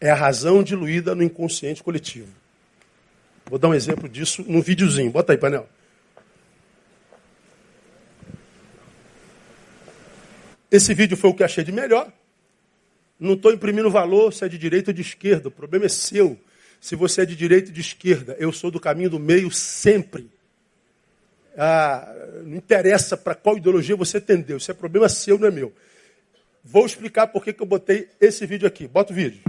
[0.00, 2.32] É a razão diluída no inconsciente coletivo.
[3.46, 5.10] Vou dar um exemplo disso num videozinho.
[5.10, 5.68] Bota aí, painel.
[10.70, 12.10] Esse vídeo foi o que achei de melhor.
[13.22, 15.46] Não estou imprimindo valor se é de direita ou de esquerda.
[15.46, 16.36] O problema é seu.
[16.80, 20.28] Se você é de direita ou de esquerda, eu sou do caminho do meio sempre.
[21.56, 22.12] Ah,
[22.44, 24.56] não interessa para qual ideologia você tendeu.
[24.56, 25.72] Isso é problema seu, não é meu.
[26.64, 28.88] Vou explicar por que eu botei esse vídeo aqui.
[28.88, 29.40] Bota o vídeo.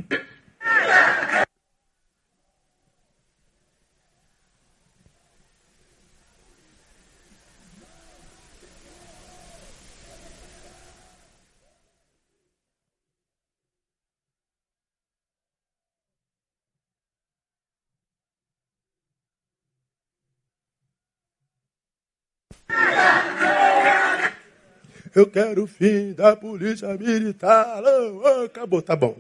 [25.16, 27.84] Eu quero o fim da polícia militar.
[27.84, 29.18] Oh, acabou, tá bom.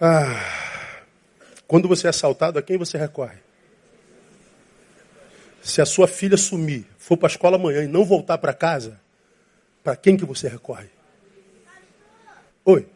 [0.00, 1.02] Ah,
[1.66, 3.38] quando você é assaltado, a quem você recorre?
[5.62, 9.00] Se a sua filha sumir, for para a escola amanhã e não voltar para casa,
[9.82, 10.90] para quem que você recorre?
[12.66, 12.86] Oi.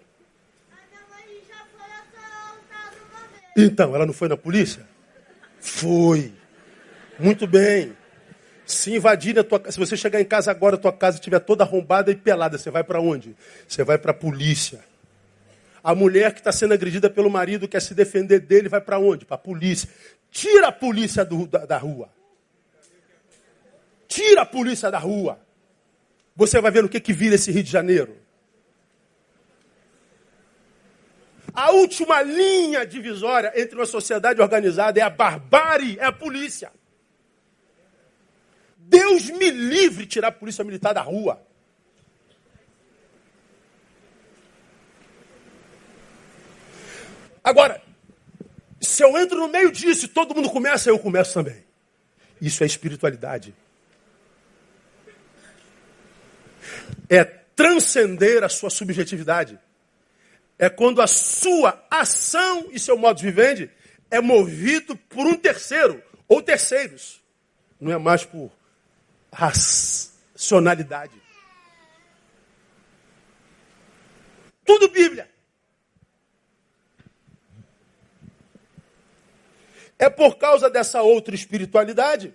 [3.57, 4.87] Então, ela não foi na polícia?
[5.59, 6.33] Foi.
[7.19, 7.97] Muito bem.
[8.69, 11.41] Se invadirem a tua casa, se você chegar em casa agora, a tua casa estiver
[11.41, 13.35] toda arrombada e pelada, você vai para onde?
[13.67, 14.85] Você vai para a polícia.
[15.83, 19.25] A mulher que está sendo agredida pelo marido quer se defender dele, vai para onde?
[19.25, 19.89] Para a polícia.
[20.31, 22.11] Tira a polícia do, da, da rua.
[24.07, 25.41] Tira a polícia da rua.
[26.37, 28.19] Você vai ver no que, que vira esse Rio de Janeiro.
[31.55, 36.71] A última linha divisória entre uma sociedade organizada é a barbárie, é a polícia.
[38.89, 41.41] Deus me livre tirar a polícia militar da rua.
[47.45, 47.83] Agora,
[48.81, 51.63] se eu entro no meio disso e todo mundo começa, eu começo também.
[52.41, 53.55] Isso é espiritualidade.
[57.11, 59.59] É transcender a sua subjetividade.
[60.59, 63.71] É quando a sua ação e seu modo de viver
[64.11, 67.23] é movido por um terceiro ou terceiros.
[67.79, 68.58] Não é mais por
[69.33, 71.21] racionalidade.
[74.65, 75.29] Tudo Bíblia.
[79.99, 82.33] É por causa dessa outra espiritualidade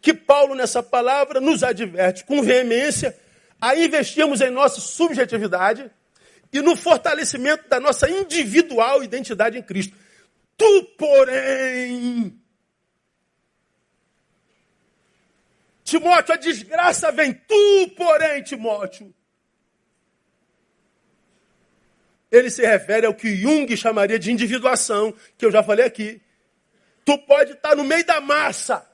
[0.00, 3.18] que Paulo, nessa palavra, nos adverte com veemência
[3.60, 5.90] a investirmos em nossa subjetividade
[6.52, 9.96] e no fortalecimento da nossa individual identidade em Cristo.
[10.56, 12.39] Tu, porém,
[15.90, 17.32] Timóteo, a desgraça vem.
[17.32, 19.12] Tu, porém, Timóteo.
[22.30, 26.22] Ele se refere ao que Jung chamaria de individuação, que eu já falei aqui.
[27.04, 28.88] Tu pode estar no meio da massa,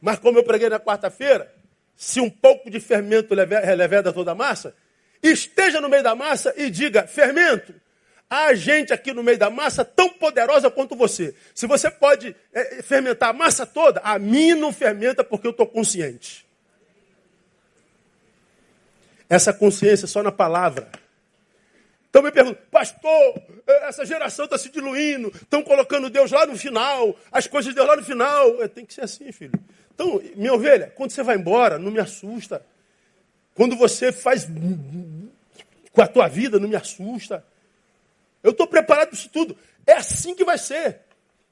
[0.00, 1.54] mas como eu preguei na quarta-feira,
[1.94, 4.74] se um pouco de fermento releveda toda a massa,
[5.22, 7.72] esteja no meio da massa e diga: fermento,
[8.34, 11.34] Há gente aqui no meio da massa tão poderosa quanto você.
[11.54, 15.66] Se você pode é, fermentar a massa toda, a mim não fermenta porque eu estou
[15.66, 16.46] consciente.
[19.28, 20.90] Essa consciência é só na palavra.
[22.08, 23.12] Então me pergunto, pastor,
[23.66, 27.74] é, essa geração está se diluindo, estão colocando Deus lá no final, as coisas de
[27.74, 28.62] Deus lá no final.
[28.62, 29.52] É, tem que ser assim, filho.
[29.94, 32.64] Então, minha ovelha, quando você vai embora, não me assusta.
[33.54, 34.48] Quando você faz
[35.92, 37.44] com a tua vida, não me assusta.
[38.42, 39.56] Eu estou preparado para isso tudo.
[39.86, 41.00] É assim que vai ser.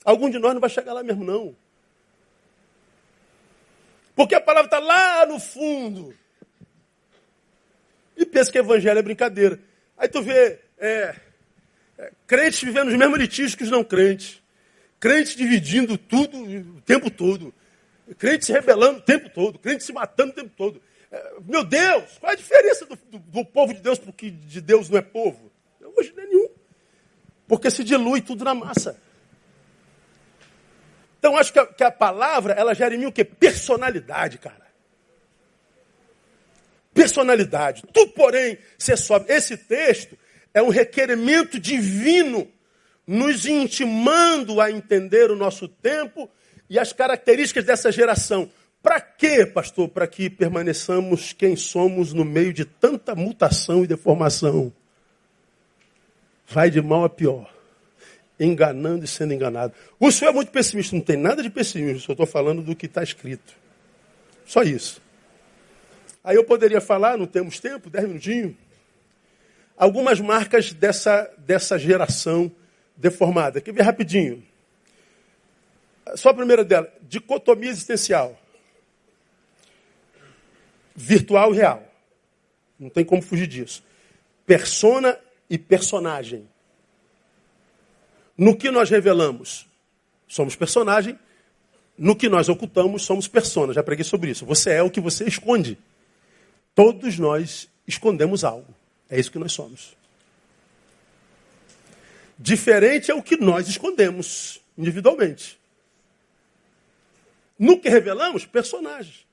[0.04, 1.54] Algum de nós não vai chegar lá mesmo, não.
[4.16, 6.14] Porque a palavra está lá no fundo.
[8.16, 9.58] E pensa que evangelho é brincadeira.
[9.96, 11.14] Aí tu vê, é,
[12.00, 14.42] É, crentes vivendo os mesmos litígios que os não crentes.
[14.98, 17.52] Crentes dividindo tudo o tempo todo.
[18.18, 19.58] Crentes se rebelando o tempo todo.
[19.58, 20.82] Crentes se matando o tempo todo.
[21.12, 24.88] É, meu Deus, qual a diferença do, do, do povo de Deus porque de Deus
[24.88, 25.52] não é povo?
[25.96, 26.48] Hoje não é nenhum.
[27.50, 28.96] Porque se dilui tudo na massa.
[31.18, 33.24] Então acho que a, que a palavra, ela gera em mim o quê?
[33.24, 34.68] Personalidade, cara.
[36.94, 37.82] Personalidade.
[37.92, 39.32] Tu, porém, você sobe.
[39.32, 40.16] Esse texto
[40.54, 42.48] é um requerimento divino,
[43.04, 46.30] nos intimando a entender o nosso tempo
[46.68, 48.48] e as características dessa geração.
[48.80, 49.88] Para quê, pastor?
[49.88, 54.72] Para que permaneçamos quem somos no meio de tanta mutação e deformação.
[56.50, 57.48] Vai de mal a pior.
[58.38, 59.72] Enganando e sendo enganado.
[60.00, 62.86] O senhor é muito pessimista, não tem nada de pessimismo, só estou falando do que
[62.86, 63.54] está escrito.
[64.44, 65.00] Só isso.
[66.24, 68.54] Aí eu poderia falar, não temos tempo, dez minutinhos,
[69.76, 72.50] algumas marcas dessa, dessa geração
[72.96, 73.60] deformada.
[73.60, 74.42] Quer ver rapidinho?
[76.16, 78.36] Só a primeira dela, dicotomia existencial.
[80.96, 81.86] Virtual e real.
[82.78, 83.84] Não tem como fugir disso.
[84.44, 85.16] Persona
[85.50, 86.48] e personagem.
[88.38, 89.66] No que nós revelamos,
[90.26, 91.18] somos personagem.
[91.98, 93.74] No que nós ocultamos, somos persona.
[93.74, 94.46] Já preguei sobre isso.
[94.46, 95.76] Você é o que você esconde.
[96.74, 98.74] Todos nós escondemos algo.
[99.10, 99.94] É isso que nós somos.
[102.38, 105.60] Diferente é o que nós escondemos individualmente.
[107.58, 109.26] No que revelamos, personagens.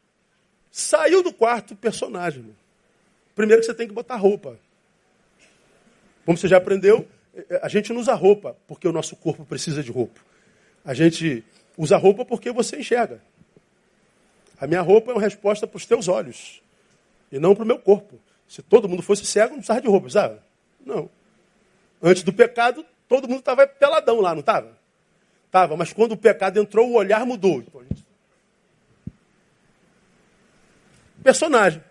[0.70, 2.53] Saiu do quarto, personagem.
[3.34, 4.59] Primeiro que você tem que botar roupa.
[6.28, 7.08] Como você já aprendeu,
[7.62, 10.20] a gente não usa roupa porque o nosso corpo precisa de roupa.
[10.84, 11.42] A gente
[11.78, 13.22] usa roupa porque você enxerga.
[14.60, 16.62] A minha roupa é uma resposta para os teus olhos
[17.32, 18.20] e não para o meu corpo.
[18.46, 20.38] Se todo mundo fosse cego, não precisava de roupa, sabe?
[20.86, 21.10] Não.
[22.04, 24.78] Antes do pecado, todo mundo estava peladão lá, não estava?
[25.46, 27.62] Estava, mas quando o pecado entrou, o olhar mudou.
[27.62, 27.82] Então.
[31.24, 31.82] Personagem.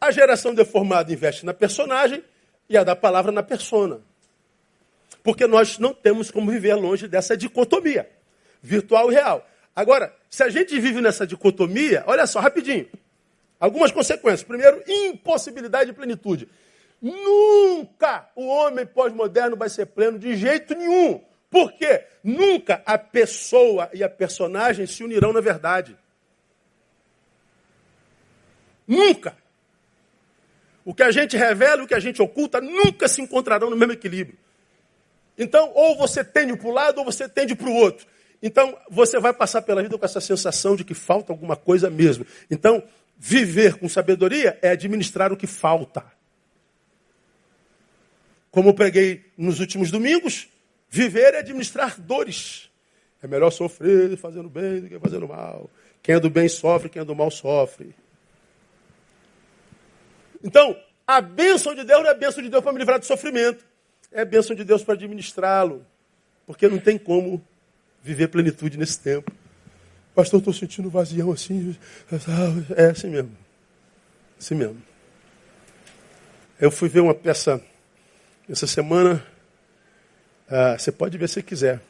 [0.00, 2.24] A geração deformada investe na personagem
[2.68, 4.00] e a da palavra na persona.
[5.22, 8.08] Porque nós não temos como viver longe dessa dicotomia,
[8.62, 9.46] virtual e real.
[9.76, 12.88] Agora, se a gente vive nessa dicotomia, olha só, rapidinho.
[13.58, 14.42] Algumas consequências.
[14.42, 16.48] Primeiro, impossibilidade de plenitude.
[17.02, 21.22] Nunca o homem pós-moderno vai ser pleno de jeito nenhum.
[21.50, 22.04] Por quê?
[22.22, 25.96] Nunca a pessoa e a personagem se unirão na verdade.
[28.86, 29.36] Nunca.
[30.84, 33.76] O que a gente revela e o que a gente oculta nunca se encontrarão no
[33.76, 34.38] mesmo equilíbrio.
[35.36, 38.06] Então, ou você tende para o lado ou você tende para o outro.
[38.42, 42.26] Então, você vai passar pela vida com essa sensação de que falta alguma coisa mesmo.
[42.50, 42.82] Então,
[43.18, 46.04] viver com sabedoria é administrar o que falta.
[48.50, 50.48] Como preguei nos últimos domingos,
[50.88, 52.70] viver é administrar dores.
[53.22, 55.70] É melhor sofrer fazendo bem do que fazendo mal.
[56.02, 57.94] Quem é do bem sofre, quem é do mal sofre.
[60.42, 60.76] Então,
[61.06, 63.64] a bênção de Deus não é a bênção de Deus para me livrar do sofrimento.
[64.12, 65.84] É a bênção de Deus para administrá-lo.
[66.46, 67.44] Porque não tem como
[68.02, 69.30] viver plenitude nesse tempo.
[70.14, 71.76] Pastor, estou sentindo vazião assim.
[72.76, 73.36] É assim mesmo.
[74.38, 74.82] Assim mesmo.
[76.60, 77.62] Eu fui ver uma peça
[78.48, 79.24] essa semana.
[80.48, 81.80] Ah, você pode ver se quiser.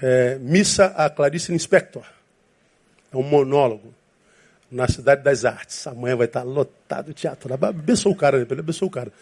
[0.00, 2.04] É, Missa a Clarice Inspector.
[3.12, 3.94] É um monólogo
[4.72, 5.86] na Cidade das Artes.
[5.86, 7.52] Amanhã vai estar lotado o teatro.
[7.52, 8.46] Abençoou o cara, né?
[8.50, 9.12] abençoou o cara.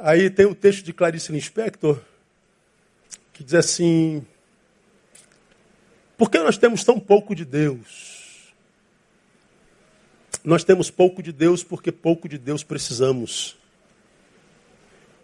[0.00, 2.00] Aí tem o texto de Clarice Lispector
[3.34, 4.26] que diz assim:
[6.16, 8.54] Por que nós temos tão pouco de Deus?
[10.42, 13.58] Nós temos pouco de Deus porque pouco de Deus precisamos.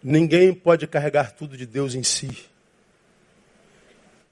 [0.03, 2.31] Ninguém pode carregar tudo de Deus em si.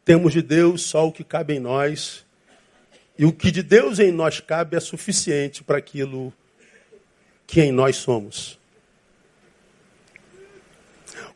[0.04, 2.23] Temos de Deus só o que cabe em nós
[3.16, 6.32] e o que de Deus em nós cabe é suficiente para aquilo
[7.46, 8.58] que em nós somos.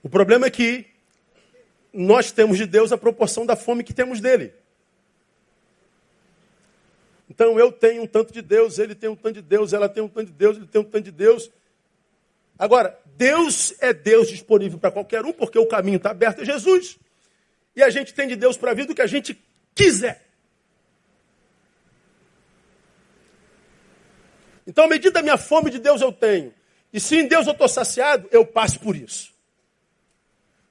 [0.02, 0.86] O problema é que
[1.92, 4.52] nós temos de Deus a proporção da fome que temos dele.
[7.30, 10.02] Então eu tenho um tanto de Deus, ele tem um tanto de Deus, ela tem
[10.02, 11.50] um tanto de Deus, ele tem um tanto de Deus.
[12.58, 16.98] Agora, Deus é Deus disponível para qualquer um, porque o caminho está aberto a Jesus.
[17.76, 19.40] E a gente tem de Deus para a vida o que a gente
[19.74, 20.27] quiser.
[24.68, 26.52] Então, à medida da minha fome de Deus eu tenho.
[26.92, 29.32] E se em Deus eu estou saciado, eu passo por isso.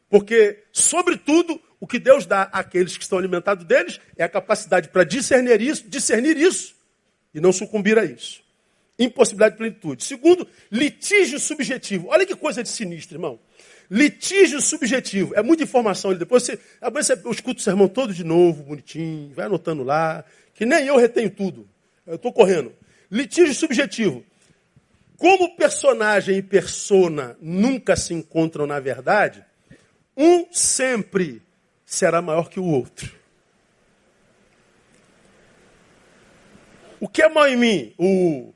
[0.07, 5.03] Porque, sobretudo, o que Deus dá àqueles que estão alimentados deles é a capacidade para
[5.03, 6.75] discernir isso, discernir isso
[7.33, 8.43] e não sucumbir a isso.
[8.99, 10.03] Impossibilidade de plenitude.
[10.03, 12.07] Segundo, litígio subjetivo.
[12.09, 13.39] Olha que coisa de sinistra, irmão.
[13.89, 15.33] Litígio subjetivo.
[15.35, 16.13] É muita informação.
[16.13, 20.23] Depois você, depois você escuta o sermão todo de novo, bonitinho, vai anotando lá,
[20.53, 21.67] que nem eu retenho tudo.
[22.05, 22.71] Eu estou correndo.
[23.09, 24.25] Litígio subjetivo.
[25.17, 29.43] Como personagem e persona nunca se encontram na verdade,
[30.15, 31.41] um sempre
[31.85, 33.15] será maior que o outro.
[36.99, 37.93] O que é maior em mim?
[37.97, 38.53] O,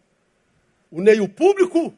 [0.91, 1.93] o Neil público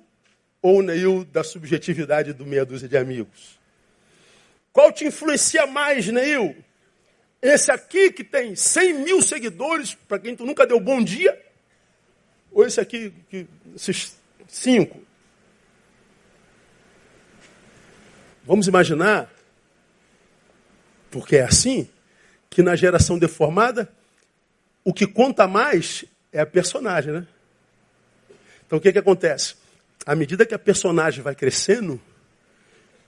[0.61, 3.59] ou o Neil da subjetividade do meia dúzia de amigos?
[4.71, 6.55] Qual te influencia mais, Neil?
[7.41, 11.37] Esse aqui que tem 100 mil seguidores, para quem tu nunca deu bom dia?
[12.53, 14.15] Ou esse aqui, que, esses
[14.47, 15.01] cinco?
[18.45, 19.33] Vamos imaginar,
[21.09, 21.89] porque é assim,
[22.49, 23.91] que na geração deformada,
[24.83, 27.27] o que conta mais é a personagem, né?
[28.67, 29.55] Então o que, que acontece?
[30.05, 31.99] À medida que a personagem vai crescendo,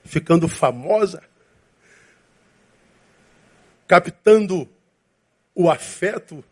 [0.06, 1.22] ficando famosa,
[3.88, 4.70] captando
[5.54, 6.44] o afeto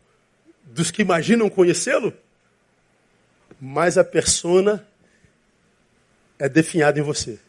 [0.62, 2.12] dos que imaginam conhecê-lo,
[3.64, 4.86] mais a persona
[6.38, 7.40] é definhada em você.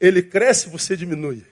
[0.00, 1.46] Ele cresce, você diminui.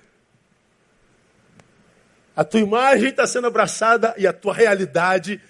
[2.35, 5.41] A tua imagem está sendo abraçada e a tua realidade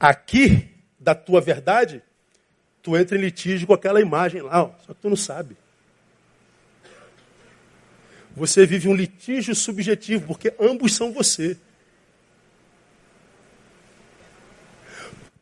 [0.00, 2.02] aqui da tua verdade,
[2.82, 5.54] tu entra em litígio com aquela imagem lá, ó, só que tu não sabe.
[8.34, 11.58] Você vive um litígio subjetivo, porque ambos são você.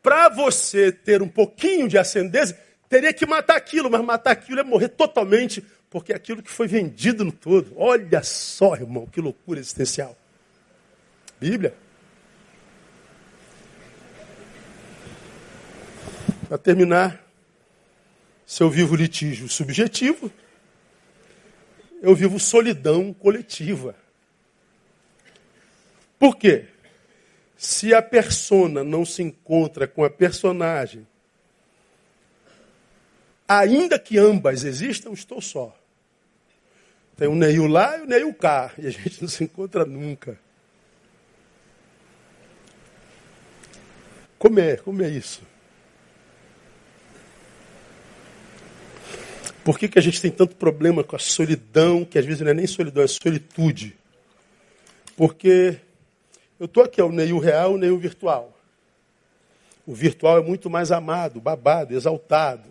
[0.05, 2.55] Para você ter um pouquinho de ascendência,
[2.87, 6.67] teria que matar aquilo, mas matar aquilo é morrer totalmente, porque é aquilo que foi
[6.67, 7.73] vendido no todo.
[7.75, 10.15] Olha só, irmão, que loucura existencial.
[11.41, 11.73] Bíblia.
[16.47, 17.25] Para terminar,
[18.45, 20.31] se eu vivo litígio subjetivo,
[21.99, 23.95] eu vivo solidão coletiva.
[26.19, 26.74] Por quê?
[27.65, 31.05] Se a persona não se encontra com a personagem,
[33.47, 35.75] ainda que ambas existam, estou só.
[37.17, 40.39] Tem um Neil lá e o Neil cá, e a gente não se encontra nunca.
[44.37, 44.77] Como é?
[44.77, 45.41] Como é isso?
[49.63, 52.51] Por que, que a gente tem tanto problema com a solidão, que às vezes não
[52.51, 53.97] é nem solidão, é solitude?
[55.17, 55.79] Porque
[56.59, 58.57] eu estou aqui, é o Neil real, o Neil virtual.
[59.85, 62.69] O virtual é muito mais amado, babado, exaltado.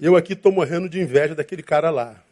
[0.00, 2.22] Eu aqui estou morrendo de inveja daquele cara lá.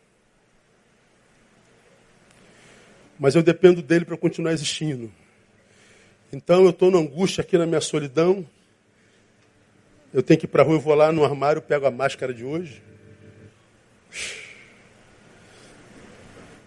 [3.19, 5.13] Mas eu dependo dele para continuar existindo.
[6.33, 8.47] Então eu estou na angústia aqui na minha solidão,
[10.13, 12.33] eu tenho que ir para a rua, eu vou lá no armário, pego a máscara
[12.33, 12.83] de hoje.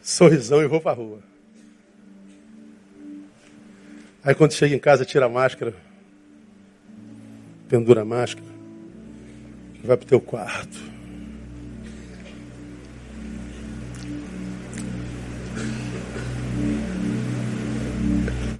[0.02, 1.35] Sorrisão e vou para a rua.
[4.26, 5.72] Aí quando chega em casa, tira a máscara,
[7.70, 8.48] pendura a máscara,
[9.84, 10.76] vai para o teu quarto.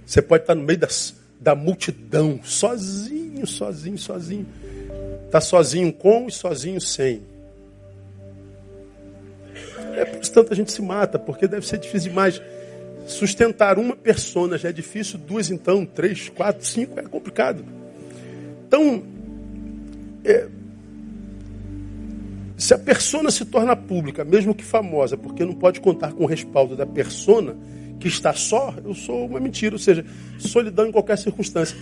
[0.06, 4.46] Você pode estar no meio das, da multidão, sozinho, sozinho, sozinho.
[5.24, 7.22] Está sozinho com e sozinho sem.
[9.96, 12.40] É por isso tanta gente se mata, porque deve ser difícil demais.
[13.06, 17.64] Sustentar uma persona já é difícil, duas então, três, quatro, cinco, é complicado.
[18.66, 19.02] Então,
[20.24, 20.48] é,
[22.56, 26.26] se a persona se torna pública, mesmo que famosa, porque não pode contar com o
[26.26, 27.56] respaldo da persona
[28.00, 29.74] que está só, eu sou uma mentira.
[29.74, 30.04] Ou seja,
[30.38, 31.76] solidão em qualquer circunstância.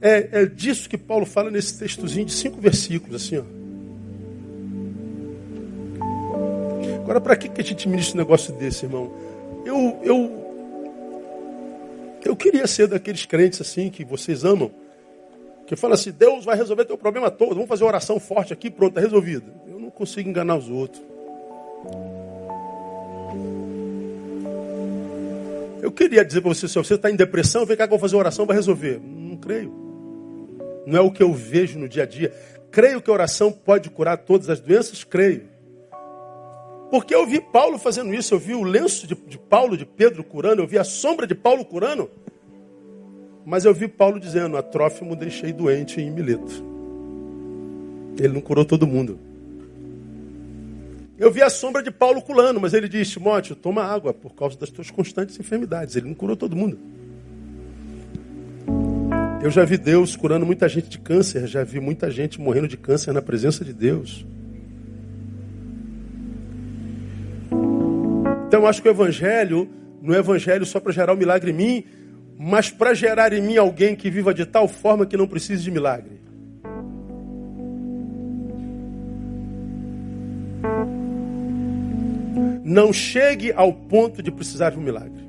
[0.00, 3.44] É, é disso que Paulo fala nesse textozinho de cinco versículos, assim, ó.
[7.02, 9.12] Agora, para que, que a gente ministra um negócio desse, irmão?
[9.64, 10.45] Eu, eu,
[12.26, 14.70] eu queria ser daqueles crentes assim que vocês amam,
[15.66, 18.70] que fala assim: Deus vai resolver teu problema todo, vamos fazer uma oração forte aqui,
[18.70, 19.52] pronto, está resolvido.
[19.66, 21.02] Eu não consigo enganar os outros.
[25.82, 28.00] Eu queria dizer para você: se você está em depressão, vem cá que eu vou
[28.00, 29.00] fazer uma oração para resolver.
[29.00, 29.86] Não creio
[30.86, 32.32] não é o que eu vejo no dia a dia.
[32.70, 35.02] Creio que a oração pode curar todas as doenças?
[35.02, 35.48] Creio.
[36.90, 40.22] Porque eu vi Paulo fazendo isso, eu vi o lenço de, de Paulo, de Pedro
[40.22, 42.08] curando, eu vi a sombra de Paulo curando.
[43.44, 46.64] Mas eu vi Paulo dizendo: a Trófimo deixei doente em Mileto.
[48.18, 49.18] Ele não curou todo mundo.
[51.18, 54.58] Eu vi a sombra de Paulo curando, mas ele disse: Timóteo, toma água por causa
[54.58, 55.96] das tuas constantes enfermidades.
[55.96, 56.78] Ele não curou todo mundo.
[59.42, 62.76] Eu já vi Deus curando muita gente de câncer, já vi muita gente morrendo de
[62.76, 64.26] câncer na presença de Deus.
[68.56, 69.68] Então eu acho que o Evangelho
[70.00, 71.84] não é Evangelho só para gerar um milagre em mim,
[72.38, 75.70] mas para gerar em mim alguém que viva de tal forma que não precise de
[75.70, 76.18] milagre.
[82.64, 85.28] Não chegue ao ponto de precisar de um milagre.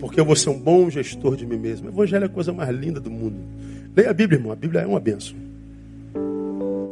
[0.00, 1.86] Porque eu vou ser um bom gestor de mim mesmo.
[1.86, 3.36] O Evangelho é a coisa mais linda do mundo.
[3.94, 4.50] Leia a Bíblia, irmão.
[4.50, 5.36] A Bíblia é uma benção.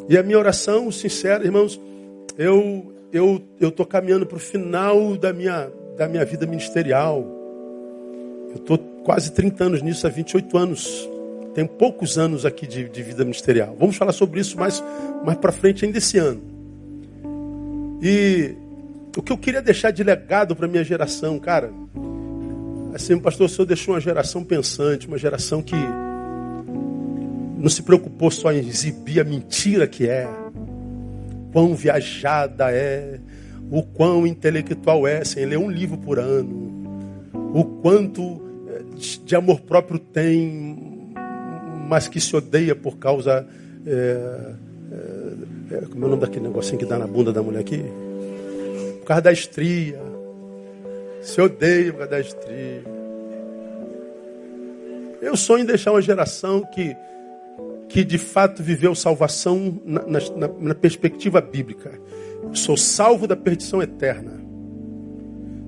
[0.09, 1.81] E a minha oração sincera, irmãos,
[2.39, 7.25] eu eu eu tô caminhando para o final da minha da minha vida ministerial.
[8.51, 11.09] Eu estou quase 30 anos nisso, há 28 anos.
[11.55, 13.77] Tenho poucos anos aqui de, de vida ministerial.
[13.79, 14.83] Vamos falar sobre isso mais,
[15.25, 16.41] mais para frente ainda esse ano.
[18.01, 18.55] E
[19.17, 21.73] o que eu queria deixar de legado para minha geração, cara,
[22.95, 25.75] assim, pastor, o senhor deixou uma geração pensante, uma geração que
[27.57, 30.29] não se preocupou só em exibir a mentira que é,
[31.59, 33.19] quão viajada é,
[33.69, 38.83] o quão intelectual é, sem ler um livro por ano, o quanto eh,
[39.25, 41.13] de amor próprio tem,
[41.89, 43.45] mas que se odeia por causa.
[43.85, 44.53] É,
[45.73, 47.85] é, como é o nome daquele negocinho que dá na bunda da mulher aqui?
[49.05, 49.99] causa da estria.
[51.21, 52.83] Se odeia por causa da estria.
[55.21, 56.97] Eu sonho em deixar uma geração que,
[57.89, 61.98] que de fato viveu salvação na, na, na perspectiva bíblica.
[62.43, 64.40] Eu sou salvo da perdição eterna.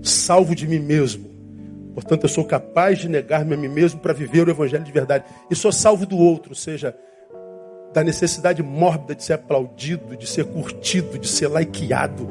[0.03, 1.31] Salvo de mim mesmo.
[1.95, 5.25] Portanto, eu sou capaz de negar-me a mim mesmo para viver o evangelho de verdade.
[5.51, 6.95] E sou salvo do outro, ou seja,
[7.93, 12.29] da necessidade mórbida de ser aplaudido, de ser curtido, de ser likeado,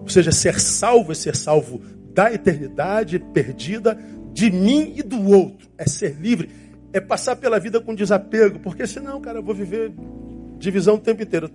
[0.00, 1.80] ou seja, ser salvo é ser salvo
[2.12, 3.98] da eternidade perdida,
[4.32, 5.68] de mim e do outro.
[5.78, 6.50] É ser livre.
[6.92, 8.58] É passar pela vida com desapego.
[8.58, 9.92] Porque senão, cara, eu vou viver
[10.58, 11.48] divisão o tempo inteiro.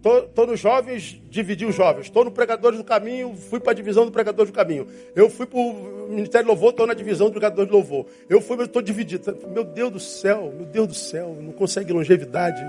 [0.00, 2.06] Tô, tô nos jovens, dividi os jovens.
[2.06, 4.86] Estou no Pregadores do Caminho, fui para a divisão do Pregadores do Caminho.
[5.14, 8.06] Eu fui para o Ministério de Louvor, estou na divisão do Pregador de Louvor.
[8.28, 9.36] Eu fui, mas estou dividido.
[9.52, 11.36] Meu Deus do céu, meu Deus do céu.
[11.40, 12.62] Não consegue longevidade.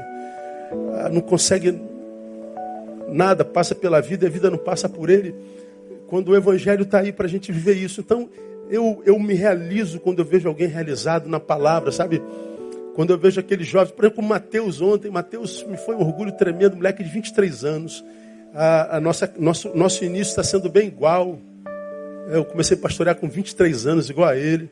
[0.96, 1.80] Ah, não consegue
[3.08, 5.36] nada, passa pela vida e a vida não passa por ele.
[6.08, 8.02] Quando o Evangelho está aí para a gente viver isso.
[8.02, 8.28] Então,
[8.70, 12.22] eu, eu me realizo quando eu vejo alguém realizado na palavra, sabe?
[12.96, 16.76] Quando eu vejo aqueles jovens, por exemplo, Mateus ontem, Mateus me foi um orgulho tremendo,
[16.76, 18.06] moleque de 23 anos.
[18.54, 21.40] A, a nossa, nosso, nosso início está sendo bem igual.
[22.30, 24.70] Eu comecei a pastorear com 23 anos, igual a ele.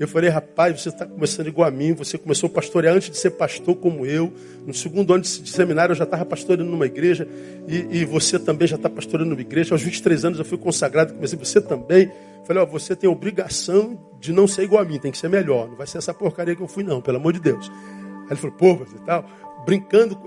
[0.00, 3.18] Eu falei, rapaz, você está começando igual a mim, você começou a pastorear antes de
[3.18, 4.32] ser pastor como eu.
[4.66, 7.28] No segundo ano de seminário eu já estava pastoreando numa igreja
[7.68, 9.74] e, e você também já está pastoreando numa igreja.
[9.74, 12.10] Aos 23 anos eu fui consagrado, comecei, você também.
[12.46, 15.68] Falei, ó, você tem obrigação de não ser igual a mim, tem que ser melhor.
[15.68, 17.70] Não vai ser essa porcaria que eu fui, não, pelo amor de Deus.
[17.70, 19.26] Aí ele falou, pô, você tal,
[19.66, 20.18] brincando.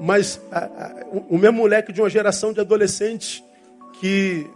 [0.00, 3.44] Mas a, a, o meu moleque de uma geração de adolescentes
[4.00, 4.46] que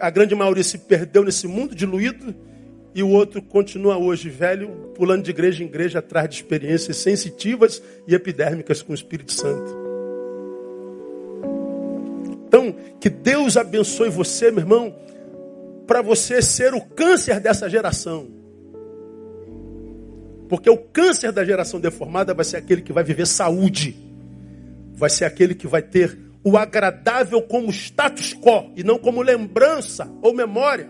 [0.00, 2.53] a grande maioria se perdeu nesse mundo diluído
[2.94, 7.82] e o outro continua hoje velho, pulando de igreja em igreja atrás de experiências sensitivas
[8.06, 9.76] e epidérmicas com o Espírito Santo.
[12.46, 14.94] Então, que Deus abençoe você, meu irmão,
[15.88, 18.28] para você ser o câncer dessa geração.
[20.48, 23.96] Porque o câncer da geração deformada vai ser aquele que vai viver saúde,
[24.92, 30.08] vai ser aquele que vai ter o agradável como status quo e não como lembrança
[30.22, 30.88] ou memória.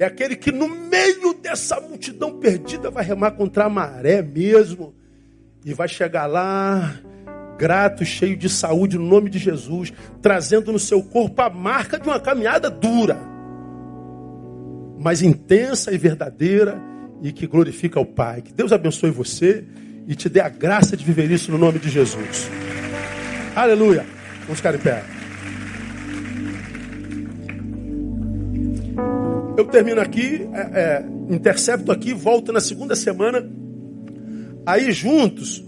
[0.00, 4.94] É aquele que no meio dessa multidão perdida vai remar contra a maré mesmo.
[5.62, 6.98] E vai chegar lá,
[7.58, 12.08] grato, cheio de saúde, no nome de Jesus, trazendo no seu corpo a marca de
[12.08, 13.18] uma caminhada dura,
[14.98, 16.80] mas intensa e verdadeira
[17.20, 18.40] e que glorifica o Pai.
[18.40, 19.66] Que Deus abençoe você
[20.08, 22.50] e te dê a graça de viver isso no nome de Jesus.
[23.54, 24.06] Aleluia.
[24.44, 25.19] Vamos ficar em pé.
[29.56, 33.46] Eu termino aqui, é, é, intercepto aqui, volto na segunda semana.
[34.64, 35.64] Aí juntos,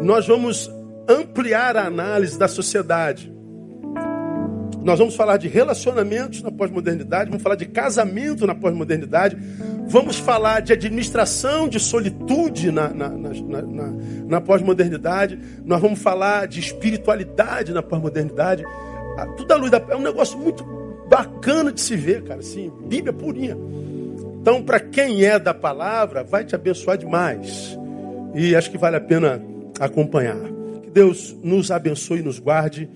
[0.00, 0.70] nós vamos
[1.08, 3.32] ampliar a análise da sociedade.
[4.82, 9.36] Nós vamos falar de relacionamentos na pós-modernidade, vamos falar de casamento na pós-modernidade,
[9.86, 13.94] vamos falar de administração de solitude na, na, na, na,
[14.26, 18.64] na pós-modernidade, nós vamos falar de espiritualidade na pós-modernidade.
[19.16, 19.80] Ah, tudo à luz da.
[19.88, 20.64] É um negócio muito
[21.12, 23.54] bacana de se ver, cara, assim, Bíblia purinha.
[24.40, 27.78] Então, para quem é da palavra, vai te abençoar demais.
[28.34, 29.42] E acho que vale a pena
[29.78, 30.40] acompanhar.
[30.82, 32.88] Que Deus nos abençoe e nos guarde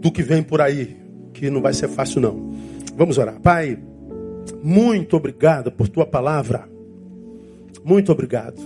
[0.00, 0.96] do que vem por aí,
[1.32, 2.52] que não vai ser fácil não.
[2.96, 3.40] Vamos orar.
[3.40, 3.78] Pai,
[4.60, 6.68] muito obrigado por tua palavra.
[7.84, 8.60] Muito obrigado.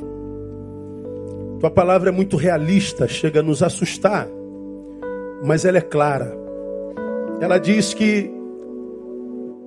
[1.60, 4.26] Tua palavra é muito realista, chega a nos assustar,
[5.44, 6.32] mas ela é clara.
[7.40, 8.37] Ela diz que,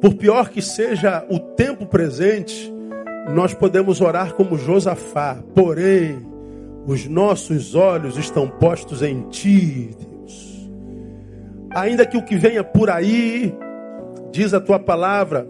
[0.02, 2.73] por pior que seja o tempo presente,
[3.36, 6.26] nós podemos orar como Josafá, porém,
[6.88, 10.69] os nossos olhos estão postos em ti, Deus.
[11.76, 13.56] Ainda que o que venha por aí,
[14.32, 15.48] diz a tua palavra,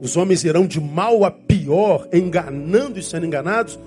[0.00, 3.78] os homens irão de mal a pior, enganando e sendo enganados,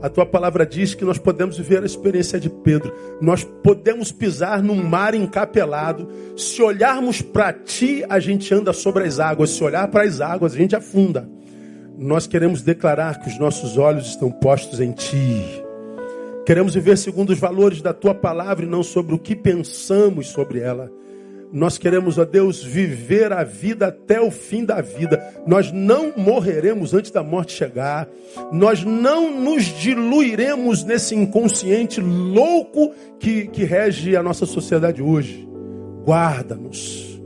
[0.00, 2.92] a tua palavra diz que nós podemos viver a experiência de Pedro.
[3.20, 6.08] Nós podemos pisar num mar encapelado.
[6.36, 9.50] Se olharmos para ti, a gente anda sobre as águas.
[9.50, 11.28] Se olhar para as águas, a gente afunda.
[11.98, 15.42] Nós queremos declarar que os nossos olhos estão postos em ti.
[16.46, 20.60] Queremos viver segundo os valores da tua palavra e não sobre o que pensamos sobre
[20.60, 20.90] ela.
[21.52, 25.42] Nós queremos, ó Deus, viver a vida até o fim da vida.
[25.46, 28.06] Nós não morreremos antes da morte chegar.
[28.52, 35.48] Nós não nos diluiremos nesse inconsciente louco que, que rege a nossa sociedade hoje.
[36.04, 37.18] Guarda-nos.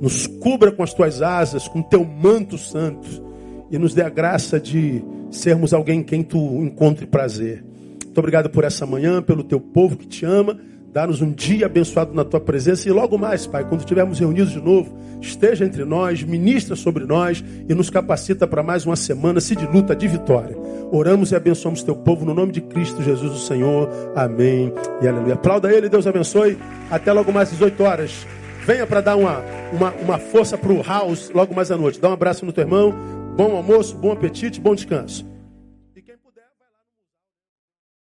[0.00, 3.22] Nos cubra com as tuas asas, com teu manto santo.
[3.70, 7.62] E nos dê a graça de sermos alguém em quem tu encontre prazer.
[8.04, 10.58] Muito obrigado por essa manhã, pelo teu povo que te ama.
[10.92, 14.60] Dá-nos um dia abençoado na tua presença e logo mais, Pai, quando estivermos reunidos de
[14.60, 19.54] novo, esteja entre nós, ministra sobre nós e nos capacita para mais uma semana se
[19.54, 20.56] de luta, de vitória.
[20.90, 23.90] Oramos e abençoamos teu povo no nome de Cristo Jesus, o Senhor.
[24.16, 25.34] Amém e aleluia.
[25.34, 26.56] Aplauda ele, Deus abençoe.
[26.90, 28.26] Até logo mais 18 horas.
[28.64, 29.42] Venha para dar uma,
[29.72, 32.00] uma, uma força para o house logo mais à noite.
[32.00, 32.94] Dá um abraço no teu irmão.
[33.36, 35.26] Bom almoço, bom apetite, bom descanso.